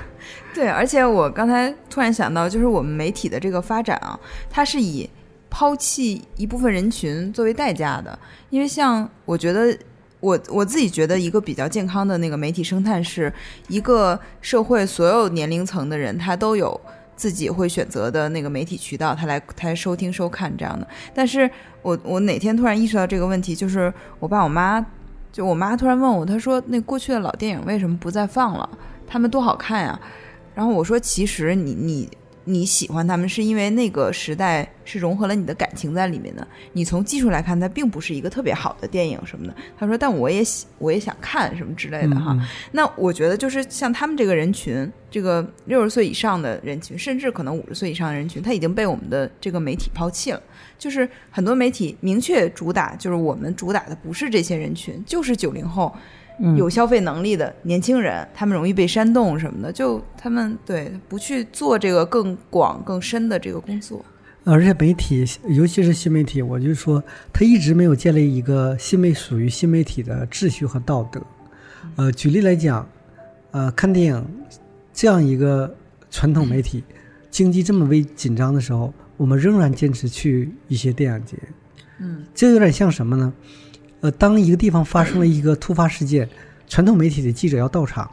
[0.54, 5.10] 对，而且我刚才突然想到，就是我们媒体的这个发展啊，它是以
[5.50, 8.18] 抛弃一部分人群作为代价的。
[8.50, 9.76] 因为像我觉得，
[10.20, 13.32] 我我自己觉得一个比较健康的那个媒体生态，是
[13.70, 16.80] 一个社会所有年龄层的人，他都有
[17.16, 20.86] 自己会选择的那个媒体渠道，他来他来收听收看这样的。
[21.14, 21.50] 但是
[21.82, 24.86] 我我哪天突然意识到这个问题，就是我爸我妈，
[25.32, 28.70] 就我妈突然问我，她说那过去的老电影为什么不再放了？
[29.08, 30.00] 他们多好看呀！
[30.62, 32.08] 然后我说，其实你你
[32.44, 36.48] 你喜欢他们，是因为那个时代是融合了你的感情在里面的。
[36.74, 39.56] 你从技术来看，它并不是一个特别好的电影什么的。
[39.76, 42.38] 他说，但我也喜，我也想看什么之类的哈。
[42.40, 50.40] 嗯那我觉得就是像他们这个人群，这个六十岁以上的人群，甚至可能五十岁以上的人群，他已经被我们的这个媒体抛弃了。
[50.78, 56.02] 就是很多媒体明确主打，就是我们主打的不是这些人群，就是九零后嗯
[56.58, 64.04] 有消费能力的年轻人，他们容易被煽动什么的，就他们对不去做这个更广更深的这个工作。
[64.44, 71.22] 而且媒体，尤其是新媒体，我就说，他一直没有建立一个新媒属于新媒体的秩序和道德。
[71.96, 72.88] 呃，举例来讲，
[73.52, 74.26] 呃，看电影
[74.92, 75.76] 这样一个
[76.10, 76.84] 传统媒体，
[77.30, 81.38] 经济这么危紧张的时候，我们仍然坚持去一些电影节。
[82.00, 83.32] 嗯，这有点像什么呢？
[84.02, 86.28] 呃，当一个地方发生了一个突发事件，
[86.68, 88.10] 传统媒体的记者要到场，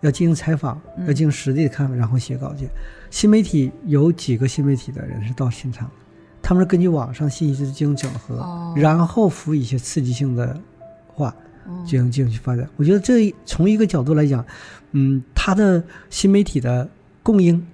[0.00, 2.68] 要进行采访，要进行实地的看，然后写稿件。
[3.10, 5.94] 新媒体有几个新媒体的人是到现场的，
[6.42, 10.58] 他们是根据网上信息进行整合，哦然后辅以一些刺激性的
[11.06, 11.34] 话
[11.66, 12.68] 哦进行进行去发展。
[12.76, 14.44] 我觉得这从一个角度来讲，
[14.92, 16.88] 嗯，它的新媒体的
[17.22, 17.64] 供应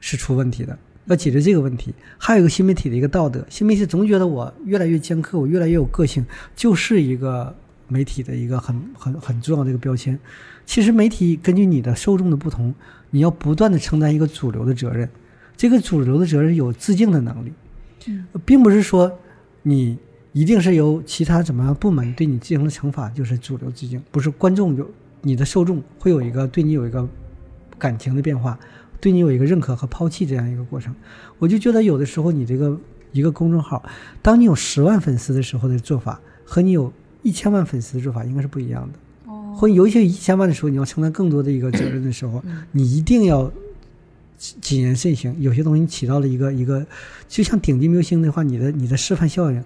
[0.00, 0.78] 是出问题的，
[1.10, 1.92] 要解决这个问题。
[2.16, 7.54] 还有一个新媒体的一个道德，新媒体总觉得我越来越尖刻，我越来越有个性，就是一个
[7.88, 10.18] 媒体的一个很很很重要的一个标签。
[10.64, 12.72] 其实媒体根据你的受众的不同，
[13.10, 15.08] 你要不断的承担一个主流的责任。
[15.56, 17.52] 这个主流的责任有自净的能力，
[18.46, 19.12] 并不是说
[19.62, 19.98] 你
[20.32, 24.88] 一定是由其他怎么样部门对你进行了惩罚就是主流致敬，不是观众有
[25.22, 27.06] 你的受众会有一个对你有一个
[27.78, 28.58] 感情的变化，
[29.00, 30.94] 对你有一个认可和抛弃这样一个过程。
[31.38, 32.78] 我就觉得有的时候你这个
[33.12, 33.82] 一个公众号，
[34.22, 36.92] 当你有十万粉丝的时候的做法，和你有
[37.22, 39.32] 一千万粉丝的做法应该是不一样的。
[39.32, 42.42] 哦，或有一些一千万的时候，你要承担更多的一个责任的时候，
[42.72, 43.50] 你一定要
[44.36, 45.34] 谨谨言慎行。
[45.40, 46.86] 有些东西你起到了一个一个，
[47.28, 49.64] 就像顶级明星的话，你的你的示范效应，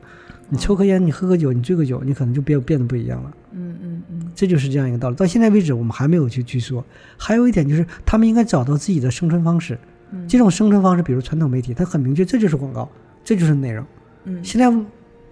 [0.49, 3.33] 你抽颗烟，你喝个酒，你醉个酒，你可能就变变得不一样了。
[3.53, 5.17] 嗯嗯嗯，这就是这样一个道理。
[5.17, 6.85] 到现在为止，我们还没有去去说。
[7.17, 9.79] 还有一点就是，他们应该找到自己的生存方式。
[10.13, 12.89] 嗯这种生存方式，比如传统媒体，它很明确，这就是广告，
[13.25, 13.85] 这就是内容。
[14.25, 14.73] 嗯现在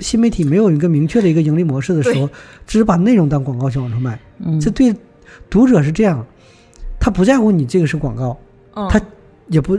[0.01, 2.29] 新媒体没有一个明确的一个盈利模式的时候，
[2.67, 4.19] 只是把内容当广告去往出卖。
[4.39, 4.95] 嗯这对
[5.51, 6.25] 读者是这样，
[6.99, 8.37] 他不在乎你这个是广告，
[8.75, 9.01] 嗯他
[9.49, 9.79] 也不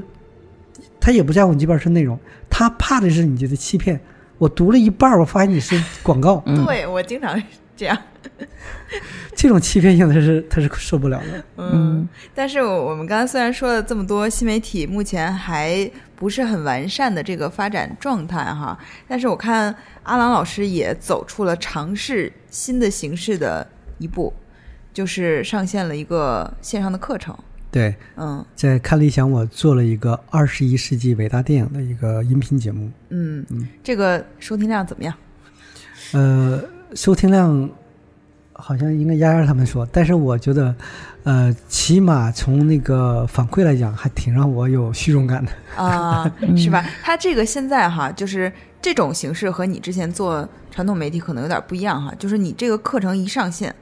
[1.00, 2.18] 他也不在乎你这边是内容，
[2.50, 4.00] 他怕的是你这个欺骗。
[4.38, 7.42] 我读了一半儿，我发现你是广告，嗯对我经常
[7.76, 7.98] 这样。
[9.36, 11.44] 这种欺骗性他是他是受不了的。
[11.58, 18.78] 嗯但是我我们刚才虽然说了这么多新媒体目前还不是很完善的这个发展状态哈，
[19.08, 23.68] 但是我看阿郎老师也走出了尝试新的形式的
[23.98, 24.34] 一步，
[24.94, 27.38] 就是上线了一个线上的课程。
[27.74, 33.44] 对，嗯在看理想，我做了一个二十一世纪伟大电影的一个音频节目，嗯，
[33.84, 35.12] 这个收听量怎么样？
[36.12, 36.64] 呃，
[36.94, 37.68] 收听量
[38.54, 40.76] 好像应该丫丫他们说，但是我觉得，
[41.24, 45.52] 呃，起码从那个反馈来讲，还挺让我有虚荣感的。
[45.76, 46.86] 啊， 是吧？
[47.02, 53.74] 他这个现在哈，就是这种形式和你之前做传统媒体可能有点不一样哈，就是你这个课程一上线。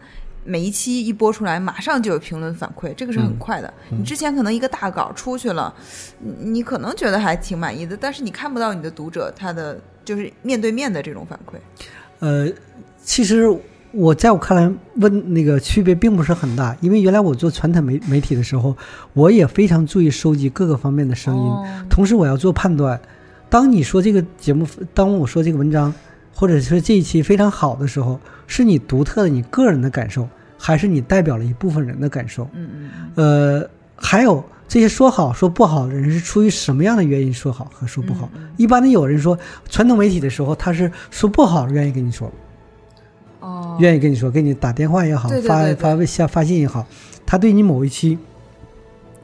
[0.43, 3.71] 每一期一播出来，马上就有评论反馈，这个是很快的。
[3.89, 5.73] 你之前可能一个大稿出去了，
[6.19, 11.55] 你你可能觉得还挺满意的，但是你看不到你的读者他的就是面对面的这种反馈。
[12.19, 12.51] 呃，
[13.03, 13.45] 其实
[13.91, 18.75] 我在我看来，问那个区别并不是很大，因为原来我做传统媒媒体的时候，
[19.13, 22.99] 我也非常注意收集各个方面的声音，哦同时我要做判断。
[23.49, 25.93] 当你说这个节目，当我说这个文章，
[26.33, 28.17] 或者是这一期非常好的时候，
[28.51, 30.27] 是你独特的你个人的感受，
[30.57, 32.43] 还是你代表了一部分人的感受？
[32.51, 38.29] 嗯嗯嗯呃，还有这些说好说不好的人是出于什么样的原因说好和说不好？
[38.35, 39.39] 嗯一般的有人说
[39.69, 42.29] 传统媒体的时候，他是说不好愿意跟你说，
[43.39, 46.85] 哦，愿意跟你说，给你打电话也好，发对对对对发微下发信也好，
[47.25, 48.19] 他对你某一期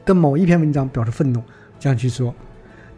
[0.06, 1.42] 的某一篇文章表示愤怒，
[1.78, 2.34] 这样去说。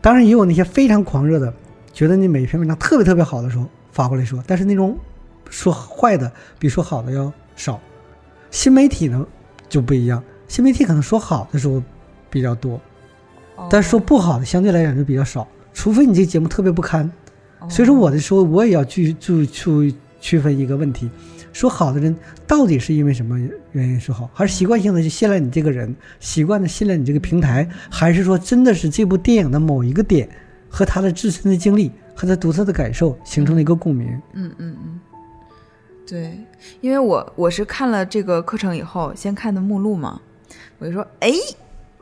[0.01, 1.53] 当然也有那些非常狂热的，
[1.93, 4.97] 觉得你每一篇文章特别特别好的时候发过来说，但是那种
[5.51, 7.79] 说坏的比说好的要少。
[8.51, 9.27] 新媒体呢
[9.69, 11.83] 就不一样，新媒体可能说好的时候
[12.31, 12.81] 比较多，
[13.57, 17.11] 哦但是说不好的相对来讲就比较少，除非你这个节目特别不堪，
[17.69, 21.09] 所以说我的时候，我也要去去去区分一个问题，
[21.53, 22.15] 说好的人
[22.47, 23.39] 到底是因为什么
[23.73, 30.29] 原因说好，还是习惯性的就信赖你这个人，习惯的信赖你这个平台，还是说真的是这部电影的某一个点
[30.69, 34.09] 和他的自身的经历和他独特的感受形成了一个共鸣？
[34.35, 35.01] 嗯嗯嗯，
[36.11, 36.37] 对，
[36.81, 40.21] 因为我我是看了这个课程以后，先看的目录嘛，
[40.81, 41.33] 我就说，哎，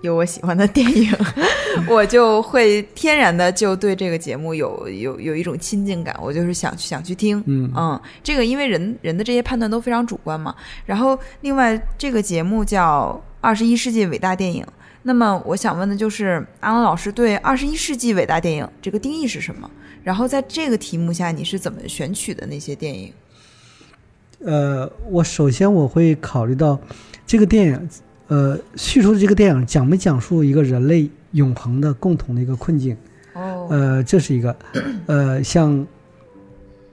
[0.00, 1.12] 有我喜欢的电影，
[1.86, 10.54] 我就会天然的就对这个节目有有有一种亲近感，我就是想去想去听，嗯这个因为人人的这些判断都非常主观嘛。
[10.86, 14.64] 然后另外这个节目叫《二十一世纪伟大电影》，
[15.02, 19.70] 那么我想问的就是阿龙老师对二十一世纪伟大电影这个定义是什么？
[20.02, 23.12] 然后在这个题目下你是怎么选取的那些电影？
[24.40, 26.78] 呃，我首先我会考虑到
[27.26, 27.88] 这个电影，
[28.28, 32.96] 呃，叙述的这个电影讲没讲述一个人类永恒的共同的一个困境。
[33.34, 34.56] 哦，呃，这是一个，
[35.06, 35.86] 呃，像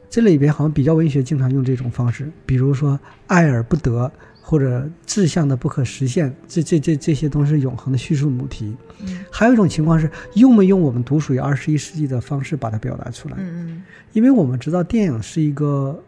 [0.09, 8.75] 这里边好像比较文学经常用这种方式，比如说爱而不得或者志向的不可实现，这这这这些都是永恒的叙述母题。
[9.03, 13.83] 嗯还有一种情况是用没用我们独属于二十一世纪的方式把它表达出来，嗯
[14.13, 16.01] 因为我们知道电影是一个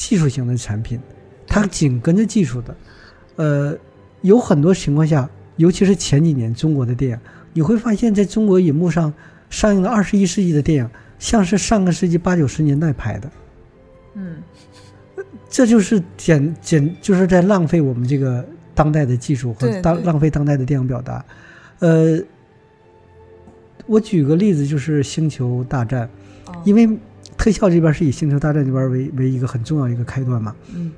[0.00, 0.98] 技术型的产品，
[1.46, 2.76] 它紧跟着技术的，
[3.36, 3.76] 呃，
[4.22, 7.18] 有很多情况下，尤其是前几年中国的电影，
[7.52, 9.12] 你会发现在中国银幕上
[9.50, 13.30] 上映的二十一世纪的电影，像是上个世纪八九十年代拍的，
[14.14, 14.42] 嗯。
[15.50, 18.42] 这就是简简就是在浪费我们这个
[18.74, 21.22] 当代的技术和当浪费当代的电影表达。
[21.80, 22.18] 呃，
[23.86, 26.08] 我举个例子，就是《星球大战》，
[26.50, 26.62] 哦。
[26.64, 26.88] 因为
[27.40, 30.92] 特效这边是以《星球大战》这边为为一个很重要一个开端嘛，嗯。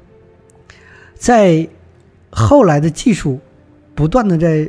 [1.15, 1.69] 在
[2.31, 3.39] 后来的技术
[3.95, 4.69] 不断的在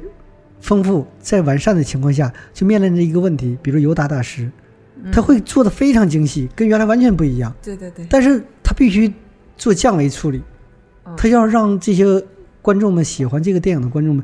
[0.61, 4.51] 丰富、在完善的情况下，就面临着一个问题，比如尤达大师，
[5.11, 7.51] 他会做的非常精细，跟原来完全不一样。
[7.63, 9.11] 对对对，但是他必须
[9.57, 10.43] 做降维处理
[11.05, 12.23] 嗯，他要让这些
[12.61, 14.23] 观众们喜欢这个电影的观众们，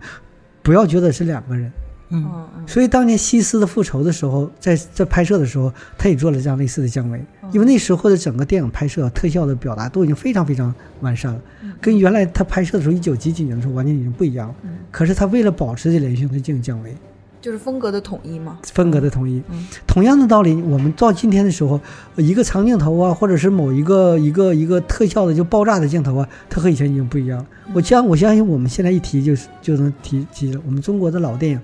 [0.61, 1.71] 不要觉得是两个人。
[2.09, 2.25] 嗯
[2.67, 11.39] 所以当年西斯的复仇的时候，在在拍摄的时候，他也做了这样类似的降维，因为那时候的整个电影拍摄特效的表达都已经非常非常完善了，
[11.79, 14.55] 跟原来他拍摄的时候一九几几年的时候完全已经不一样了。
[14.91, 16.95] 可是他为了保持这连续性，他进行降维。
[17.41, 18.59] 就是风格的统一嘛。
[18.73, 19.65] 风格的统一嗯。
[19.87, 21.79] 同样的道理，我们到今天的时候，
[22.17, 27.45] 一个长镜头啊，或者是某一个一个一个特效的就爆炸的镜头啊，它和以前已经不一样了。
[27.73, 30.61] 我相我相信我们现在一提就是就能提提了。
[30.65, 31.61] 我们中国的老电影，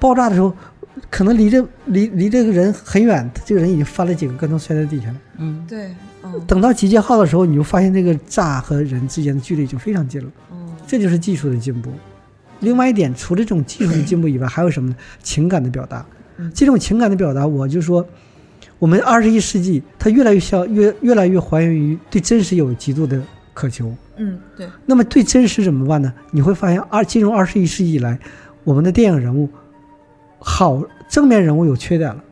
[0.00, 0.52] 爆炸的时候，
[1.08, 5.16] 可能离这离离这个人很远，这个人已经翻了几个跟头摔在地下了。
[5.38, 5.94] 嗯对，
[6.24, 10.30] 嗯等到集结号的时候，你就发现这个炸和人之间的距离已经非常近了。
[10.52, 11.92] 嗯这就是技术的进步。
[12.58, 14.96] 另外一点，除了这种技术的进步以外，还有什么呢？
[15.22, 16.04] 情感的表达
[16.36, 16.50] 嗯。
[16.54, 18.04] 这种情感的表达，我就说，
[18.78, 23.22] 我们二十一世纪，它越来越像越越来越还原于对真实有极度的
[23.54, 23.94] 渴求。
[24.16, 26.12] 嗯对，那么对真实怎么办呢？
[26.32, 28.18] 你会发现，二进入二十一世纪以来，
[28.64, 29.48] 我们的电影人物，
[30.40, 32.24] 好正面人物有缺点了，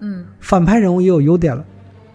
[0.00, 1.64] 嗯反派人物也有优点了。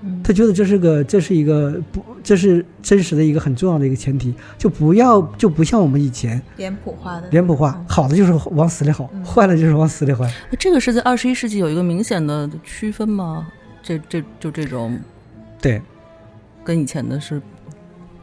[0.08, 10.32] 嗯他觉得这是个，这是一个不，这是真实的一个很重要的一个前提，就不要就不像我们以前脸谱化的脸谱化，好的就是往死里好，嗯 坏了就是往死里坏。
[10.60, 13.48] 这个是在二十一世纪有一个明显的区分吗？
[13.82, 15.00] 这这就这种
[15.60, 15.82] 对，
[16.64, 17.42] 跟以前的是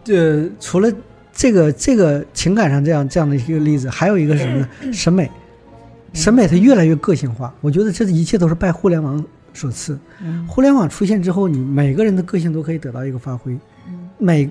[0.06, 0.92] 呃，除了
[1.32, 4.68] 这个这个情感上这样这样的一个例子，还有一个是什么呢？
[4.92, 5.28] 审美，
[6.12, 7.52] 审美它越来越个性化。
[7.60, 9.98] 我觉得这一切都是拜互联网所赐。
[10.22, 13.52] 嗯互联网出现之后，你每个人的个性都可以得到一个发挥。
[13.88, 14.50] 嗯每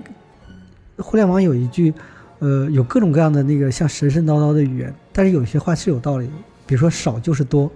[0.98, 1.92] 互联网有一句，
[2.38, 6.32] 呃，有各种各样的那个像神神叨叨的语言，但是有些话是有道理的。
[6.66, 7.70] 比如说少就是多，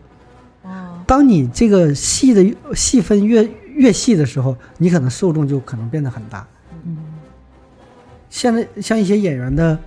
[0.63, 6.47] 哦当你这个细的细分越越细的时候，你可能受众就可能变得很大。
[6.85, 6.97] 嗯
[8.29, 9.79] 现在像一些演员的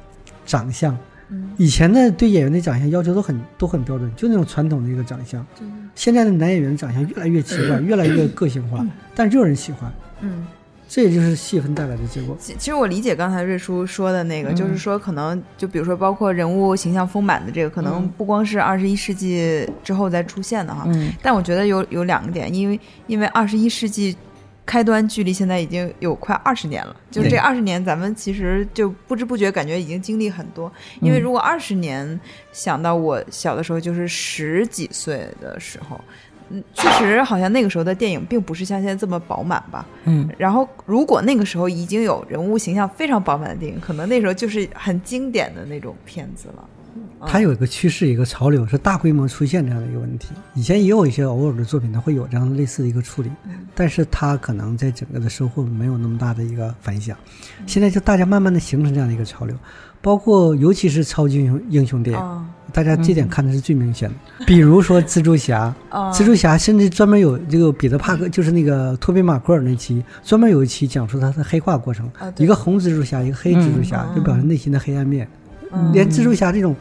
[0.46, 1.00] 长相，嗯
[1.60, 5.46] 以前的对演员的长相要求都很都很标准，就那种传统的一个长相。
[5.58, 9.92] 对现在的男演员长相越来越奇怪， 越来越个性化，但是就有人喜欢，
[10.22, 10.48] 嗯。
[10.92, 12.36] 这也就是戏份带来的结果。
[12.40, 20.86] 其其实我理解刚才瑞叔说的那个，嗯就是说可能就比如说包括人物形象丰满的这个，可能嗯不光是二十一世纪之后再出现的哈。
[20.88, 24.18] 嗯但我觉得有有两个点，因为因为二十一世纪
[24.70, 30.72] 开端距离现在已经有快二十年了，就是这二十年咱们其实就不知不觉感觉已经经历很多。
[31.02, 32.20] 因为嗯如果二十年
[32.52, 36.00] 想到我小的时候，就是十几岁的时候。
[36.52, 39.86] 嗯，确实，好像那个时候的电影并不是像现在这么饱满吧。
[40.06, 46.68] 嗯然后，如果那个时候已经有人物形象非常饱满的电影，可能那时候就是很经典的那种片子了。
[47.28, 50.30] 它有一个趋势，一个潮流，是大规模出现这样的一个问题。
[50.54, 53.30] 以前也有一些偶尔的作品，它会有这样类似的一个处理，
[53.76, 57.18] 但是它可能在整个的收获没有那么大的一个反响。
[57.68, 59.56] 现在就大家慢慢的形成这样的一个潮流，
[60.02, 64.46] 包括尤其是超级英雄英雄电影，啊大家这点看的是最明显的。
[64.46, 75.26] 比如说蜘蛛侠，啊， 蜘蛛侠甚至专门有这个彼得帕克，就是那个托比马奎尔那期，专门有一期讲述他的黑化过程，一个红蜘蛛侠，一个黑蜘蛛侠，嗯就表示内心的黑暗面。
[75.26, 75.39] 嗯
[75.94, 76.76] 连蜘蛛侠这种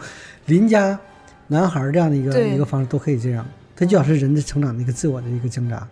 [0.46, 0.98] 邻家
[1.46, 5.86] 男孩儿这样的一个一个方式都可以这样，它就表示人的成长的一个自我的一个挣扎。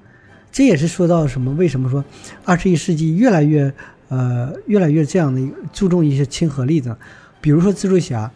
[0.50, 1.52] 这也是说到什么？
[1.54, 2.02] 为什么说
[2.44, 3.70] 二十一世纪越来越
[4.08, 6.96] 呃越来越这样的一个注重一些亲和力的？
[7.40, 8.30] 比如说蜘蛛侠，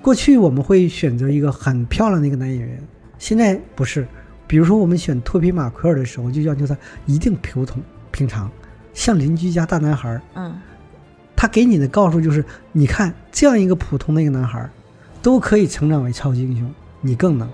[0.00, 2.82] 过去我们会选择一个很漂亮的一个男演员，
[3.18, 4.06] 现在不是。
[4.48, 6.76] 比如说我们选托比马奎尔的时候，就要求他
[7.06, 7.80] 一定普通
[8.10, 8.50] 平常，
[8.92, 10.22] 像邻居家大男孩儿。
[10.34, 10.54] 嗯
[11.34, 14.70] 他给你的告诉就是，你看这样一个普通的一个男孩儿，
[15.22, 17.48] 都可以成长为超级英雄，你更能。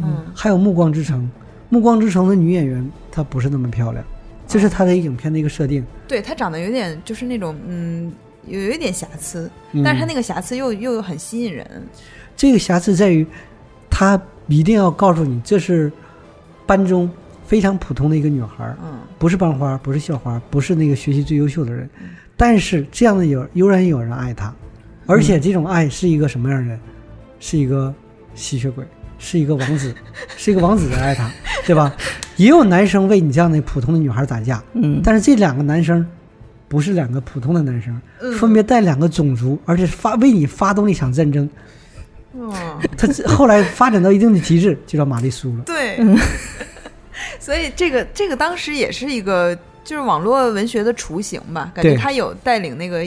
[0.00, 1.22] 嗯还有《暮光之城》，
[1.68, 4.04] 《暮光之城》的女演员她不是那么漂亮，
[4.46, 5.84] 这是她的影片的一个设定。
[6.06, 8.12] 对她长得有点就是那种嗯
[8.46, 11.66] 有有一点瑕疵，嗯但是她那个瑕疵又又很吸引人。
[12.36, 13.26] 这个瑕疵在于，
[13.90, 15.90] 她一定要告诉你，这是
[16.64, 17.10] 班中
[17.44, 21.90] 非常普通的一个女孩儿，嗯不是班花，不是校花，不是那个学习最优秀的人，
[22.38, 24.54] 但是这样的有悠然有人爱他，
[25.06, 26.80] 而且这种爱是一个什么样的人？
[27.40, 27.94] 是一个
[28.34, 28.84] 吸血鬼，
[29.18, 29.94] 是一个王子，
[30.36, 31.30] 是一个王子在爱他，
[31.66, 31.94] 对吧？
[32.36, 36.06] 也有男生为你这样的普通的女孩打架，嗯，但是这两个男生
[36.68, 41.48] 不是两个普通的男生，嗯分别带两个种族，而且发为你发动了一场战争。
[42.34, 42.52] 嗯，
[42.96, 45.62] 他后来发展到一定的极致，就叫玛丽苏了。
[45.64, 45.98] 对，
[47.40, 49.56] 所以这个这个当时也是一个
[49.88, 53.02] 就是网络文学的雏形吧，感觉对他有带领那个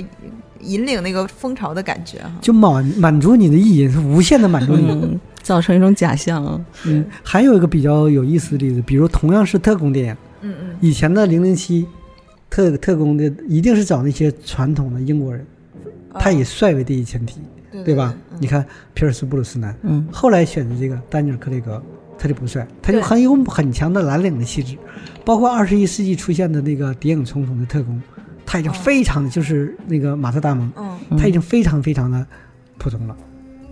[0.61, 2.31] 引领那个风潮的感觉哈。
[2.41, 4.89] 就满满足你的意淫，是无限的满足你。
[4.89, 6.65] 嗯，造成一种假象。
[6.87, 11.85] 嗯，还有一个比较有意思的例子，比如同样是特工电影，嗯嗯以前的零零七
[12.49, 15.45] 特特工的一定是找那些传统的英国人，
[16.15, 18.11] 他以帅为第一前提，对对吧？
[18.31, 18.65] 嗯你看
[18.95, 21.79] 皮尔斯布鲁斯南，嗯后来选的这个丹尼尔克雷格，
[22.21, 24.77] 他就不帅，他就很有很强的蓝领的气质，
[25.25, 27.99] 包括二十一世纪出现的那个谍影重重的特工，
[28.45, 32.23] 他已经非常的就是那个马特达蒙，嗯，他已经非常非常的
[32.77, 33.15] 普通了，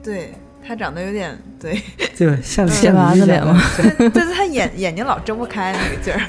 [0.02, 0.34] 对
[0.68, 1.80] 他长得有点对，
[2.18, 2.38] 对吧？
[2.41, 3.62] 像蟹像娃子脸吗？
[4.12, 6.20] 就是他眼眼睛老睁不开那个劲儿。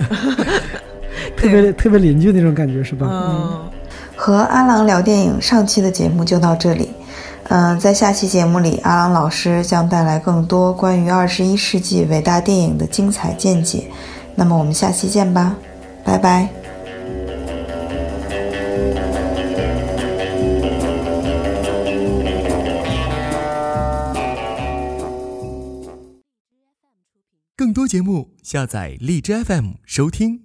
[1.36, 3.06] 特别特别邻居那种感觉是吧？
[3.10, 3.70] 嗯，
[4.14, 6.90] 和阿郎聊电影上期的节目就到这里。
[7.52, 13.90] 嗯、在下期节目里，阿郎老师将带来更多关于二十一世纪伟大电影的精彩见解。
[14.36, 15.56] 那么我们下期见吧，
[16.04, 16.48] 拜拜。
[27.56, 30.44] 更多节目，下载荔枝 FM 收听。